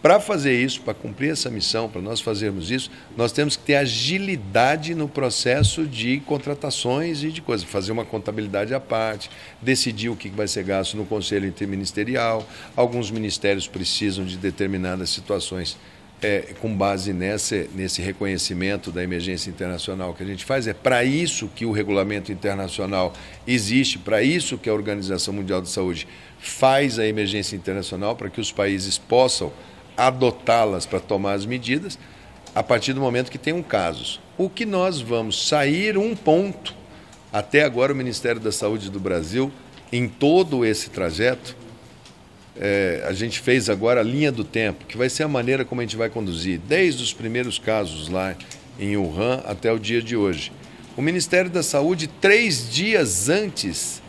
Para 0.00 0.20
fazer 0.20 0.54
isso, 0.54 0.80
para 0.82 0.94
cumprir 0.94 1.32
essa 1.32 1.50
missão, 1.50 1.88
para 1.88 2.00
nós 2.00 2.20
fazermos 2.20 2.70
isso, 2.70 2.88
nós 3.16 3.32
temos 3.32 3.56
que 3.56 3.64
ter 3.64 3.74
agilidade 3.74 4.94
no 4.94 5.08
processo 5.08 5.84
de 5.84 6.20
contratações 6.20 7.24
e 7.24 7.32
de 7.32 7.42
coisas. 7.42 7.68
Fazer 7.68 7.90
uma 7.90 8.04
contabilidade 8.04 8.72
à 8.72 8.78
parte, 8.78 9.28
decidir 9.60 10.08
o 10.08 10.14
que 10.14 10.28
vai 10.28 10.46
ser 10.46 10.62
gasto 10.62 10.96
no 10.96 11.04
Conselho 11.04 11.48
Interministerial. 11.48 12.48
Alguns 12.76 13.10
ministérios 13.10 13.66
precisam 13.66 14.24
de 14.24 14.36
determinadas 14.36 15.10
situações 15.10 15.76
é, 16.20 16.54
com 16.60 16.74
base 16.74 17.12
nesse, 17.12 17.70
nesse 17.74 18.02
reconhecimento 18.02 18.90
da 18.90 19.02
emergência 19.02 19.50
internacional 19.50 20.14
que 20.14 20.22
a 20.22 20.26
gente 20.26 20.44
faz, 20.44 20.66
é 20.66 20.74
para 20.74 21.04
isso 21.04 21.48
que 21.54 21.64
o 21.64 21.72
regulamento 21.72 22.32
internacional 22.32 23.12
existe, 23.46 23.98
para 23.98 24.22
isso 24.22 24.58
que 24.58 24.68
a 24.68 24.74
Organização 24.74 25.32
Mundial 25.34 25.62
de 25.62 25.68
Saúde 25.68 26.08
faz 26.38 26.98
a 26.98 27.06
emergência 27.06 27.56
internacional, 27.56 28.16
para 28.16 28.30
que 28.30 28.40
os 28.40 28.50
países 28.50 28.98
possam 28.98 29.52
adotá-las 29.96 30.86
para 30.86 31.00
tomar 31.00 31.34
as 31.34 31.46
medidas, 31.46 31.98
a 32.54 32.62
partir 32.62 32.92
do 32.92 33.00
momento 33.00 33.30
que 33.30 33.38
tenham 33.38 33.62
casos. 33.62 34.20
O 34.36 34.48
que 34.48 34.64
nós 34.64 35.00
vamos 35.00 35.48
sair 35.48 35.98
um 35.98 36.14
ponto, 36.14 36.74
até 37.32 37.64
agora 37.64 37.92
o 37.92 37.96
Ministério 37.96 38.40
da 38.40 38.52
Saúde 38.52 38.90
do 38.90 39.00
Brasil, 39.00 39.52
em 39.92 40.08
todo 40.08 40.64
esse 40.64 40.90
trajeto, 40.90 41.56
é, 42.60 43.04
a 43.06 43.12
gente 43.12 43.38
fez 43.40 43.70
agora 43.70 44.00
a 44.00 44.02
linha 44.02 44.32
do 44.32 44.44
tempo, 44.44 44.84
que 44.86 44.96
vai 44.96 45.08
ser 45.08 45.22
a 45.22 45.28
maneira 45.28 45.64
como 45.64 45.80
a 45.80 45.84
gente 45.84 45.96
vai 45.96 46.10
conduzir, 46.10 46.58
desde 46.58 47.02
os 47.02 47.12
primeiros 47.12 47.58
casos 47.58 48.08
lá 48.08 48.34
em 48.78 48.96
Wuhan 48.96 49.42
até 49.44 49.72
o 49.72 49.78
dia 49.78 50.02
de 50.02 50.16
hoje. 50.16 50.52
O 50.96 51.02
Ministério 51.02 51.50
da 51.50 51.62
Saúde, 51.62 52.08
três 52.08 52.68
dias 52.70 53.28
antes 53.28 54.02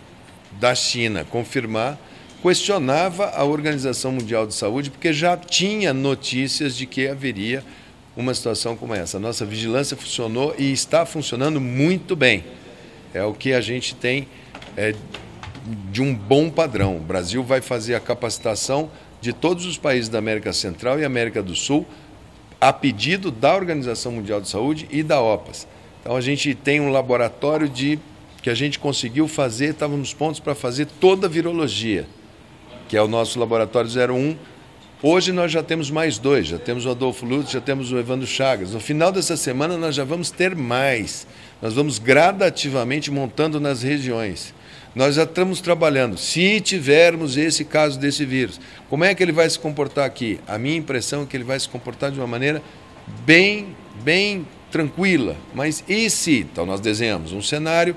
da 0.59 0.73
China 0.73 1.23
confirmar, 1.23 1.99
questionava 2.41 3.29
a 3.29 3.43
Organização 3.43 4.11
Mundial 4.11 4.47
de 4.47 4.55
Saúde, 4.55 4.89
porque 4.89 5.13
já 5.13 5.37
tinha 5.37 5.93
notícias 5.93 6.75
de 6.75 6.85
que 6.85 7.07
haveria 7.07 7.63
uma 8.15 8.33
situação 8.33 8.75
como 8.75 8.93
essa. 8.93 9.17
A 9.17 9.19
nossa 9.19 9.45
vigilância 9.45 9.95
funcionou 9.95 10.55
e 10.57 10.71
está 10.71 11.05
funcionando 11.05 11.61
muito 11.61 12.15
bem. 12.15 12.43
É 13.13 13.23
o 13.23 13.33
que 13.33 13.53
a 13.53 13.61
gente 13.61 13.95
tem 13.95 14.27
é, 14.75 14.93
de 15.91 16.01
um 16.01 16.13
bom 16.13 16.49
padrão. 16.49 16.97
O 16.97 17.01
Brasil 17.01 17.43
vai 17.43 17.61
fazer 17.61 17.95
a 17.95 17.99
capacitação 17.99 18.89
de 19.21 19.33
todos 19.33 19.65
os 19.65 19.77
países 19.77 20.09
da 20.09 20.17
América 20.17 20.53
Central 20.53 20.99
e 20.99 21.05
América 21.05 21.43
do 21.43 21.55
Sul 21.55 21.85
a 22.59 22.73
pedido 22.73 23.31
da 23.31 23.55
Organização 23.55 24.11
Mundial 24.11 24.41
de 24.41 24.49
Saúde 24.49 24.87
e 24.91 25.01
da 25.01 25.21
OPAS. 25.21 25.67
Então 26.01 26.15
a 26.15 26.21
gente 26.21 26.53
tem 26.53 26.81
um 26.81 26.89
laboratório 26.89 27.69
de 27.69 27.99
que 28.41 28.49
a 28.49 28.55
gente 28.55 28.79
conseguiu 28.79 29.27
fazer, 29.27 29.71
estávamos 29.71 29.99
nos 29.99 30.13
pontos 30.13 30.39
para 30.39 30.55
fazer 30.55 30.85
toda 30.85 31.27
a 31.27 31.29
virologia, 31.29 32.07
que 32.87 32.97
é 32.97 33.01
o 33.01 33.07
nosso 33.07 33.39
laboratório 33.39 33.89
01. 33.89 34.35
Hoje 35.01 35.31
nós 35.31 35.51
já 35.51 35.63
temos 35.63 35.89
mais 35.89 36.17
dois, 36.17 36.47
já 36.47 36.59
temos 36.59 36.85
o 36.85 36.89
Adolfo 36.89 37.25
Lutz, 37.25 37.51
já 37.51 37.61
temos 37.61 37.91
o 37.91 37.97
Evandro 37.97 38.27
Chagas. 38.27 38.73
No 38.73 38.79
final 38.79 39.11
dessa 39.11 39.37
semana 39.37 39.77
nós 39.77 39.95
já 39.95 40.03
vamos 40.03 40.29
ter 40.29 40.55
mais. 40.55 41.25
Nós 41.61 41.73
vamos 41.73 41.99
gradativamente 41.99 43.09
montando 43.09 43.59
nas 43.59 43.81
regiões. 43.81 44.53
Nós 44.99 45.15
já 45.15 45.23
estamos 45.23 45.61
trabalhando. 45.61 46.17
Se 46.17 46.59
tivermos 46.59 47.37
esse 47.37 47.63
caso 47.63 47.97
desse 47.97 48.25
vírus, 48.25 48.59
como 48.89 49.05
é 49.05 49.15
que 49.15 49.23
ele 49.23 49.31
vai 49.31 49.49
se 49.49 49.57
comportar 49.57 50.03
aqui? 50.03 50.41
A 50.45 50.57
minha 50.57 50.75
impressão 50.75 51.23
é 51.23 51.25
que 51.25 51.37
ele 51.37 51.45
vai 51.45 51.57
se 51.57 51.69
comportar 51.69 52.11
de 52.11 52.19
uma 52.19 52.27
maneira 52.27 52.61
bem, 53.25 53.77
bem 54.03 54.45
tranquila. 54.69 55.37
Mas 55.55 55.85
e 55.87 56.09
se? 56.09 56.39
Então 56.39 56.65
nós 56.65 56.81
desenhamos 56.81 57.31
um 57.31 57.41
cenário 57.41 57.95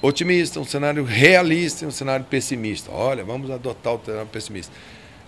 otimista, 0.00 0.58
um 0.58 0.64
cenário 0.64 1.04
realista 1.04 1.84
e 1.84 1.88
um 1.88 1.90
cenário 1.90 2.24
pessimista. 2.24 2.90
Olha, 2.90 3.22
vamos 3.22 3.50
adotar 3.50 3.96
o 3.96 4.00
cenário 4.02 4.28
pessimista. 4.28 4.72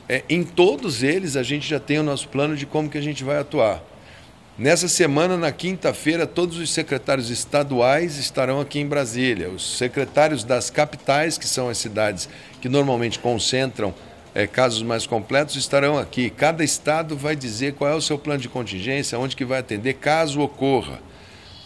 É, 0.09 0.25
em 0.31 0.43
todos 0.43 1.03
eles 1.03 1.37
a 1.37 1.43
gente 1.43 1.69
já 1.69 1.79
tem 1.79 1.99
o 1.99 2.03
nosso 2.03 2.27
plano 2.31 2.57
de 2.57 2.65
como 2.65 2.89
que 2.89 2.97
a 2.97 3.03
gente 3.03 3.23
vai 3.23 3.37
atuar. 3.37 3.85
Nessa 4.59 4.87
semana, 4.87 5.35
na 5.39 5.51
quinta-feira, 5.51 6.27
todos 6.27 6.59
os 6.59 6.71
secretários 6.71 7.31
estaduais 7.31 8.19
estarão 8.19 8.61
aqui 8.61 8.81
em 8.81 8.87
Brasília. 8.87 9.49
Os 9.49 9.79
secretários 9.79 10.45
das 10.45 10.69
capitais, 10.69 11.39
que 11.39 11.47
são 11.47 11.71
as 11.71 11.79
cidades 11.79 12.29
que 12.61 12.69
normalmente 12.69 13.19
concentram 13.19 13.95
é, 14.35 14.47
casos 14.47 14.83
mais 14.83 15.07
completos, 15.07 15.57
estarão 15.57 15.97
aqui. 15.97 16.29
Cada 16.29 16.63
estado 16.63 17.17
vai 17.17 17.35
dizer 17.35 17.73
qual 17.73 17.93
é 17.93 17.95
o 17.95 18.01
seu 18.03 18.19
plano 18.19 18.43
de 18.43 18.49
contingência, 18.49 19.19
onde 19.19 19.35
que 19.35 19.45
vai 19.45 19.61
atender, 19.61 19.95
caso 19.95 20.43
ocorra. 20.43 21.01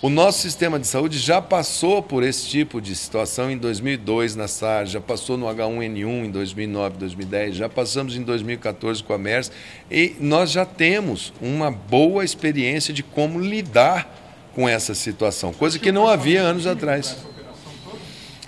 O 0.07 0.09
nosso 0.09 0.39
sistema 0.39 0.79
de 0.79 0.87
saúde 0.87 1.19
já 1.19 1.43
passou 1.43 2.01
por 2.01 2.23
esse 2.23 2.47
tipo 2.47 2.81
de 2.81 2.95
situação 2.95 3.51
em 3.51 3.59
2002 3.59 4.37
na 4.37 4.47
SARS, 4.47 4.93
já 4.93 5.01
passou 5.01 5.37
no 5.37 5.47
H1N1 5.47 6.27
em 6.27 6.31
2009, 6.31 6.97
2010, 6.97 7.57
já 7.57 7.69
passamos 7.69 8.15
em 8.15 8.23
2014 8.23 9.03
com 9.03 9.13
a 9.13 9.19
MERS 9.19 9.51
e 9.91 10.15
nós 10.21 10.53
já 10.53 10.65
temos 10.65 11.33
uma 11.43 11.73
boa 11.73 12.25
experiência 12.25 12.95
de 12.95 13.03
como 13.03 13.41
lidar 13.41 14.49
com 14.55 14.69
essa 14.69 14.95
situação, 14.95 15.53
coisa 15.53 15.77
que 15.77 15.91
não 15.91 16.07
havia 16.07 16.41
anos 16.41 16.69
atrás. 16.69 17.17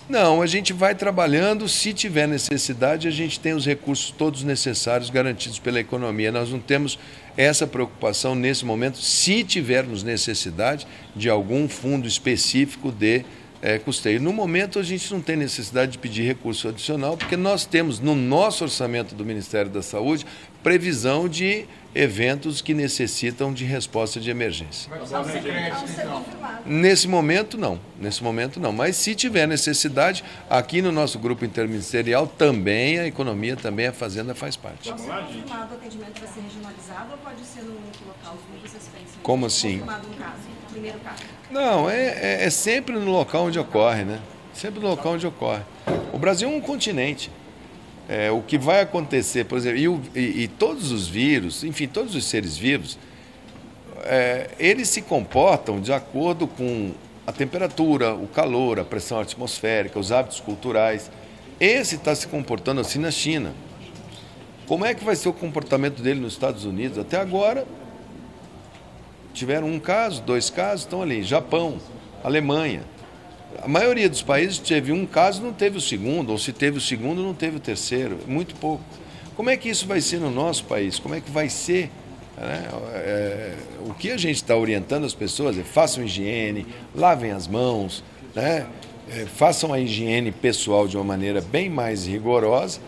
Não, 0.09 0.41
a 0.41 0.47
gente 0.47 0.73
vai 0.73 0.95
trabalhando, 0.95 1.69
se 1.69 1.93
tiver 1.93 2.27
necessidade, 2.27 3.09
a 3.09 3.11
gente 3.11 3.39
tem 3.39 3.53
os 3.53 3.67
recursos 3.67 4.11
todos 4.11 4.43
necessários 4.43 5.11
garantidos 5.11 5.59
pela 5.59 5.79
economia. 5.79 6.33
Nós 6.33 6.51
não 6.51 6.59
temos 6.59 6.99
essa 7.39 7.69
preocupação 7.69 8.35
nesse 8.35 8.65
momento, 8.65 8.99
se 8.99 9.45
tivermos 9.45 10.03
necessidade 10.03 10.85
de 11.15 11.31
algum 11.31 11.69
fundo 11.69 12.09
específico 12.09 12.91
de 12.91 13.25
é, 13.61 13.79
custeio. 13.79 14.21
No 14.21 14.33
momento, 14.33 14.79
a 14.79 14.83
gente 14.83 15.13
não 15.13 15.21
tem 15.21 15.37
necessidade 15.37 15.93
de 15.93 15.99
pedir 15.99 16.23
recurso 16.23 16.69
adicional, 16.69 17.17
porque 17.17 17.37
nós 17.37 17.65
temos 17.65 18.01
no 18.01 18.15
nosso 18.15 18.65
orçamento 18.65 19.15
do 19.15 19.25
Ministério 19.25 19.71
da 19.71 19.83
Saúde 19.83 20.27
previsão 20.63 21.29
de 21.29 21.67
eventos 21.95 22.61
que 22.61 22.75
necessitam 22.75 23.53
de 23.53 23.65
resposta 23.65 24.21
de 24.21 24.31
emergência. 24.31 24.91
Nesse 26.67 27.09
momento, 27.09 27.57
não. 27.57 27.81
Nesse 27.99 28.23
momento, 28.23 28.61
não. 28.61 28.73
Mas 28.73 28.97
se 28.97 29.15
tiver 29.15 29.47
necessidade, 29.49 30.23
aqui 30.51 30.83
no 30.83 30.93
nosso 30.93 31.19
grupo 31.19 31.45
interministerial 31.45 32.27
também, 32.27 32.99
a 32.99 33.07
economia, 33.07 33.57
também 33.57 33.87
a 33.87 33.93
Fazenda 33.93 34.35
faz 34.35 34.57
parte. 34.57 34.91
Confirmado 34.91 35.75
o 35.75 35.77
atendimento 35.77 36.21
vai 36.21 36.29
ser 36.29 36.41
regionalizado 36.41 37.13
ou 37.13 37.19
pode 37.19 37.45
ser 37.45 37.63
no 37.63 37.71
único 37.71 38.05
local? 38.07 38.39
Como 39.23 39.47
assim? 39.47 39.83
Primeiro 40.79 40.99
caso. 41.01 41.23
Não, 41.51 41.91
é, 41.91 41.97
é, 42.41 42.45
é 42.45 42.51
sempre 42.51 42.95
no 42.95 43.11
local 43.11 43.47
onde 43.47 43.59
ocorre, 43.59 44.05
né? 44.05 44.21
Sempre 44.55 44.81
no 44.81 44.89
local 44.89 45.15
onde 45.15 45.27
ocorre. 45.27 45.63
O 46.13 46.19
Brasil 46.19 46.49
é 46.49 46.53
um 46.53 46.61
continente. 46.61 47.31
É, 48.09 48.31
o 48.31 48.41
que 48.41 48.57
vai 48.57 48.81
acontecer, 48.81 49.45
por 49.45 49.59
exemplo, 49.59 49.79
e, 49.79 49.89
o- 49.89 50.01
e- 50.15 50.43
e 50.45 50.49
todos 50.49 50.93
os 50.93 51.07
vírus, 51.09 51.63
enfim, 51.65 51.87
todos 51.87 52.15
os 52.15 52.25
seres 52.25 52.57
vivos, 52.57 52.99
é, 54.05 54.51
eles 54.59 54.89
se 54.89 55.03
comportam 55.03 55.81
de 55.81 55.93
acordo 55.93 56.47
com 56.47 56.93
a 57.27 57.33
temperatura, 57.33 58.15
o 58.15 58.27
calor, 58.27 58.79
a 58.81 58.85
pressão 58.85 59.21
atmosférica, 59.21 59.99
os 59.99 60.11
hábitos 60.13 60.41
culturais. 60.41 61.11
Esse 61.61 61.97
está 61.97 62.15
se 62.15 62.27
comportando 62.29 62.81
assim 62.81 62.99
na 62.99 63.11
China. 63.11 63.53
Como 64.67 64.85
é 64.87 64.95
que 64.95 65.05
vai 65.05 65.17
ser 65.17 65.29
o 65.29 65.33
comportamento 65.33 66.01
dele 66.01 66.21
nos 66.21 66.33
Estados 66.35 66.65
Unidos? 66.65 66.97
Até 66.99 67.19
agora, 67.19 67.67
tiveram 69.39 69.69
um 69.69 69.79
caso, 69.79 70.23
dois 70.23 70.51
casos, 70.51 70.85
estão 70.85 71.01
ali. 71.01 71.23
Japão, 71.23 71.79
Alemanha. 72.23 72.83
A 73.63 73.69
maioria 73.69 74.09
dos 74.09 74.23
países 74.23 74.59
teve 74.59 74.93
um 74.93 75.07
caso, 75.07 75.43
não 75.43 75.53
teve 75.53 75.79
o 75.79 75.81
segundo, 75.81 76.31
ou 76.31 76.39
se 76.39 76.53
teve 76.53 76.79
o 76.79 76.81
segundo, 76.81 77.23
não 77.23 77.35
teve 77.35 77.57
o 77.57 77.61
terceiro. 77.61 78.19
Muito 78.27 78.55
pouco. 78.57 78.83
Como 79.35 79.49
é 79.49 79.57
que 79.57 79.69
isso 79.69 79.87
vai 79.87 80.01
ser 80.01 80.19
no 80.19 80.31
nosso 80.31 80.65
país? 80.65 80.99
Como 80.99 81.15
é 81.15 81.21
que 81.21 81.31
vai 81.31 81.49
ser? 81.49 81.91
né? 82.39 82.69
É, 82.95 83.55
o 83.87 83.95
que 83.95 84.11
a 84.11 84.17
gente 84.17 84.37
está 84.37 84.57
orientando 84.57 85.05
as 85.05 85.15
pessoas 85.15 85.59
é 85.59 85.63
façam 85.63 86.05
higiene, 86.05 86.67
lavem 86.95 87.33
as 87.33 87.47
mãos, 87.47 88.05
né? 88.35 88.67
É, 89.11 89.25
façam 89.25 89.73
a 89.73 89.81
higiene 89.81 90.31
pessoal 90.31 90.87
de 90.87 90.97
uma 90.97 91.05
maneira 91.05 91.41
bem 91.41 91.71
mais 91.71 92.07
rigorosa, 92.07 92.79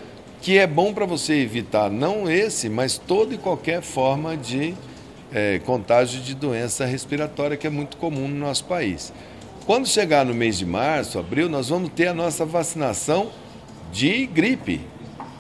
que 0.43 0.59
é 0.59 0.67
bom 0.67 0.93
para 0.93 1.07
você 1.07 1.35
evitar 1.35 1.91
não 1.91 2.31
esse, 2.31 2.69
mas 2.69 2.99
toda 2.99 3.35
e 3.35 3.39
qualquer 3.39 3.81
forma 3.81 4.37
de 4.37 4.75
é, 5.33 5.59
contágio 5.61 6.21
de 6.21 6.35
doença 6.35 6.85
respiratória 6.85 7.57
que 7.57 7.67
é 7.67 7.71
muito 7.71 7.97
comum 7.97 8.29
no 8.29 8.37
nosso 8.37 8.65
país. 8.65 9.13
Quando 9.67 9.87
chegar 9.87 10.25
no 10.25 10.35
mês 10.35 10.59
de 10.59 10.67
março, 10.67 11.19
abril, 11.19 11.49
nós 11.49 11.69
vamos 11.69 11.91
ter 11.91 12.09
a 12.09 12.15
nossa 12.15 12.45
vacinação 12.45 13.31
de 13.93 14.27
gripe, 14.27 14.81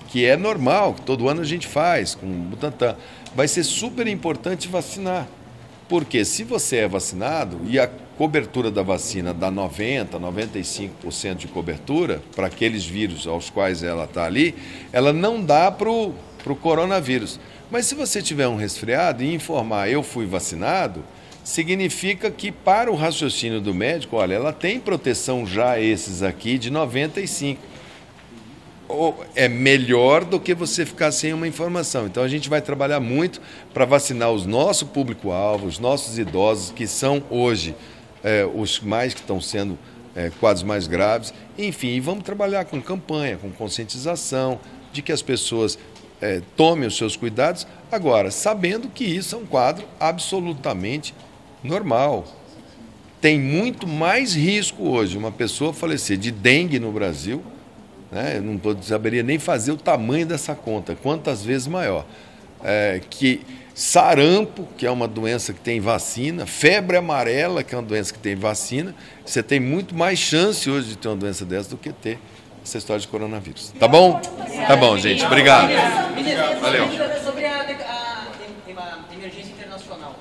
que 0.09 0.25
é 0.25 0.37
normal, 0.37 0.95
que 0.95 1.03
todo 1.03 1.29
ano 1.29 1.41
a 1.41 1.45
gente 1.45 1.67
faz 1.67 2.15
com 2.15 2.27
o 2.27 2.29
Butantan. 2.29 2.97
Vai 3.35 3.49
ser 3.49 3.65
super 3.65 4.07
importante 4.07 4.69
vacinar. 4.69 5.27
Porque 5.89 6.25
se 6.25 6.45
você 6.45 6.77
é 6.77 6.89
vacinado 6.89 7.61
e 7.67 7.77
a 7.77 7.91
cobertura 8.17 8.71
da 8.71 8.83
vacina 8.83 9.35
dá 9.35 9.51
90%, 9.51 10.11
95% 10.11 11.35
de 11.35 11.49
cobertura 11.49 12.23
para 12.37 12.47
aqueles 12.47 12.85
vírus 12.85 13.27
aos 13.27 13.51
quais 13.51 13.83
ela 13.83 14.05
está 14.05 14.25
ali, 14.25 14.55
ela 14.93 15.13
não 15.13 15.43
dá 15.43 15.69
para 15.71 15.91
o 15.91 16.15
coronavírus. 16.61 17.41
Mas 17.71 17.87
se 17.87 17.95
você 17.95 18.21
tiver 18.21 18.49
um 18.49 18.57
resfriado 18.57 19.23
e 19.23 19.33
informar 19.33 19.89
eu 19.89 20.03
fui 20.03 20.27
vacinado, 20.27 21.05
significa 21.45 22.31
que 22.31 22.51
para 22.51 22.91
o 22.91 22.95
raciocínio 22.95 23.61
do 23.61 23.73
médico, 23.73 24.17
olha, 24.17 24.35
ela 24.35 24.53
tem 24.53 24.81
proteção 24.81 25.47
já 25.47 25.81
esses 25.81 26.23
aqui 26.23 26.59
de 26.59 26.71
95 26.71 27.71
ou 28.91 29.25
é 29.37 29.49
melhor 29.49 30.25
do 30.25 30.41
que 30.41 30.53
você 30.53 30.85
ficar 30.85 31.13
sem 31.13 31.33
uma 31.33 31.47
informação. 31.47 32.07
Então 32.07 32.23
a 32.23 32.29
gente 32.29 32.49
vai 32.49 32.61
trabalhar 32.61 32.99
muito 32.99 33.41
para 33.73 33.85
vacinar 33.85 34.33
os 34.33 34.45
nosso 34.45 34.87
público-alvo, 34.87 35.67
os 35.67 35.79
nossos 35.79 36.19
idosos, 36.19 36.73
que 36.73 36.87
são 36.87 37.23
hoje 37.31 37.75
é, 38.23 38.45
os 38.53 38.81
mais 38.81 39.15
que 39.15 39.21
estão 39.21 39.41
sendo 39.41 39.79
é, 40.15 40.31
quadros 40.41 40.65
mais 40.65 40.89
graves. 40.89 41.33
Enfim, 41.57 41.89
e 41.89 42.01
vamos 42.01 42.25
trabalhar 42.25 42.65
com 42.65 42.83
campanha, 42.83 43.37
com 43.37 43.51
conscientização, 43.51 44.59
de 44.93 45.03
que 45.03 45.13
as 45.13 45.23
pessoas 45.23 45.79
é, 46.21 46.43
tomem 46.57 46.87
os 46.87 46.97
seus 46.97 47.17
cuidados, 47.17 47.67
agora, 47.91 48.31
sabendo 48.31 48.89
que 48.89 49.05
isso 49.05 49.35
é 49.35 49.39
um 49.39 49.47
quadro 49.47 49.87
absolutamente 49.99 51.15
normal. 51.63 52.27
Tem 53.21 53.39
muito 53.39 53.87
mais 53.87 54.35
risco 54.35 54.89
hoje 54.89 55.17
uma 55.17 55.33
pessoa 55.33 55.73
falecer 55.73 56.17
de 56.17 56.31
dengue 56.31 56.79
no 56.79 56.91
Brasil 56.93 57.43
né? 58.11 58.39
eu 58.39 58.43
não 58.43 58.59
tô, 58.59 58.77
saberia 58.83 59.23
nem 59.23 59.39
fazer 59.39 59.73
o 59.73 59.77
tamanho 59.77 60.27
dessa 60.27 60.55
conta, 60.55 60.97
quantas 61.01 61.45
vezes 61.45 61.67
maior. 61.67 62.05
É, 62.63 63.01
que 63.09 63.41
sarampo, 63.75 64.69
que 64.77 64.85
é 64.85 64.91
uma 64.91 65.09
doença 65.09 65.53
que 65.53 65.61
tem 65.61 65.81
vacina, 65.81 66.45
febre 66.45 66.97
amarela, 66.97 67.63
que 67.63 67.75
é 67.75 67.79
uma 67.79 67.87
doença 67.87 68.13
que 68.13 68.19
tem 68.19 68.35
vacina, 68.35 68.95
você 69.25 69.43
tem 69.43 69.61
muito 69.61 69.95
mais 69.95 70.19
chance 70.19 70.69
hoje 70.69 70.89
de 70.89 70.99
ter 70.99 71.09
uma 71.09 71.17
doença 71.17 71.45
dessa 71.45 71.71
do 71.71 71.77
que 71.77 71.93
ter 71.93 72.19
essa 72.71 72.79
história 72.79 73.01
de 73.01 73.09
coronavírus. 73.09 73.73
Tá 73.79 73.89
bom? 73.89 74.21
Tá 74.67 74.77
bom, 74.77 74.97
gente. 74.97 75.25
Obrigado. 75.25 75.69
Valeu. 76.61 76.87
Sobre 77.25 77.45
a, 77.45 77.61
a- 77.63 78.27
a 78.79 79.15
emergência 79.15 79.51
internacional. 79.53 80.15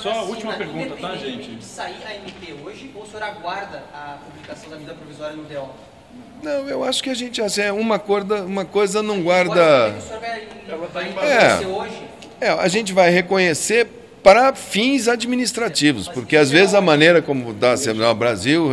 Só 0.00 0.10
a 0.10 0.22
última 0.22 0.54
pergunta, 0.54 0.96
tá, 1.00 1.14
gente? 1.16 1.62
sair 1.62 1.96
a 2.06 2.14
MP 2.14 2.54
hoje 2.64 2.90
ou 2.94 3.02
o 3.02 3.06
senhor 3.06 3.22
aguarda 3.22 3.82
a 3.92 4.16
publicação 4.24 4.70
da 4.70 4.76
medida 4.76 4.94
provisória 4.94 5.36
no 5.36 5.44
DO? 5.44 5.68
Não, 6.42 6.68
eu 6.68 6.82
acho 6.84 7.02
que 7.02 7.10
a 7.10 7.14
gente 7.14 7.40
assim, 7.42 7.60
é 7.62 7.72
uma, 7.72 7.98
corda, 7.98 8.42
uma 8.44 8.64
coisa 8.64 9.02
não 9.02 9.16
Agora, 9.18 9.44
guarda. 9.44 9.96
o 9.98 10.00
senhor 10.00 10.20
vai, 10.92 11.08
vai 11.12 11.30
É. 11.30 11.60
É, 12.40 12.48
a 12.50 12.68
gente 12.68 12.92
vai 12.92 13.10
reconhecer 13.10 13.86
para 14.22 14.54
fins 14.54 15.06
administrativos, 15.06 16.08
porque 16.08 16.34
às 16.36 16.50
vezes 16.50 16.74
a 16.74 16.80
maneira 16.80 17.20
como 17.20 17.54
sendo 17.76 18.00
no 18.02 18.14
Brasil, 18.14 18.70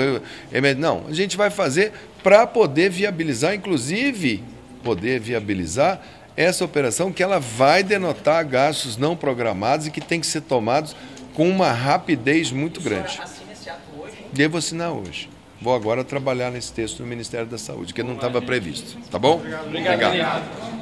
não, 0.77 1.03
a 1.10 1.13
gente 1.13 1.36
vai 1.36 1.49
fazer 1.49 1.91
para 2.23 2.45
poder 2.45 2.89
viabilizar, 2.89 3.53
inclusive 3.53 4.43
poder 4.84 5.19
viabilizar 5.19 6.01
essa 6.36 6.63
operação 6.63 7.12
que 7.12 7.21
ela 7.21 7.39
vai 7.39 7.84
denotar 7.84 8.45
gastos 8.47 8.97
não 8.97 9.15
programados 9.15 9.88
e 9.88 9.91
que 9.91 10.01
tem 10.01 10.19
que 10.19 10.27
ser 10.27 10.41
tomados 10.41 10.95
com 11.34 11.49
uma 11.49 11.71
rapidez 11.71 12.51
muito 12.51 12.81
grande. 12.81 13.19
assina 13.21 13.51
esse 13.51 13.69
ato 13.69 13.81
hoje? 13.99 14.17
Devo 14.34 14.57
assinar 14.57 14.91
hoje. 14.91 15.29
Vou 15.62 15.75
agora 15.75 16.03
trabalhar 16.03 16.49
nesse 16.49 16.73
texto 16.73 17.01
no 17.01 17.07
Ministério 17.07 17.45
da 17.45 17.57
Saúde, 17.57 17.93
que 17.93 18.01
não 18.01 18.15
estava 18.15 18.41
previsto. 18.41 18.97
Tá 19.12 19.19
bom? 19.19 19.41
Obrigado. 19.67 20.80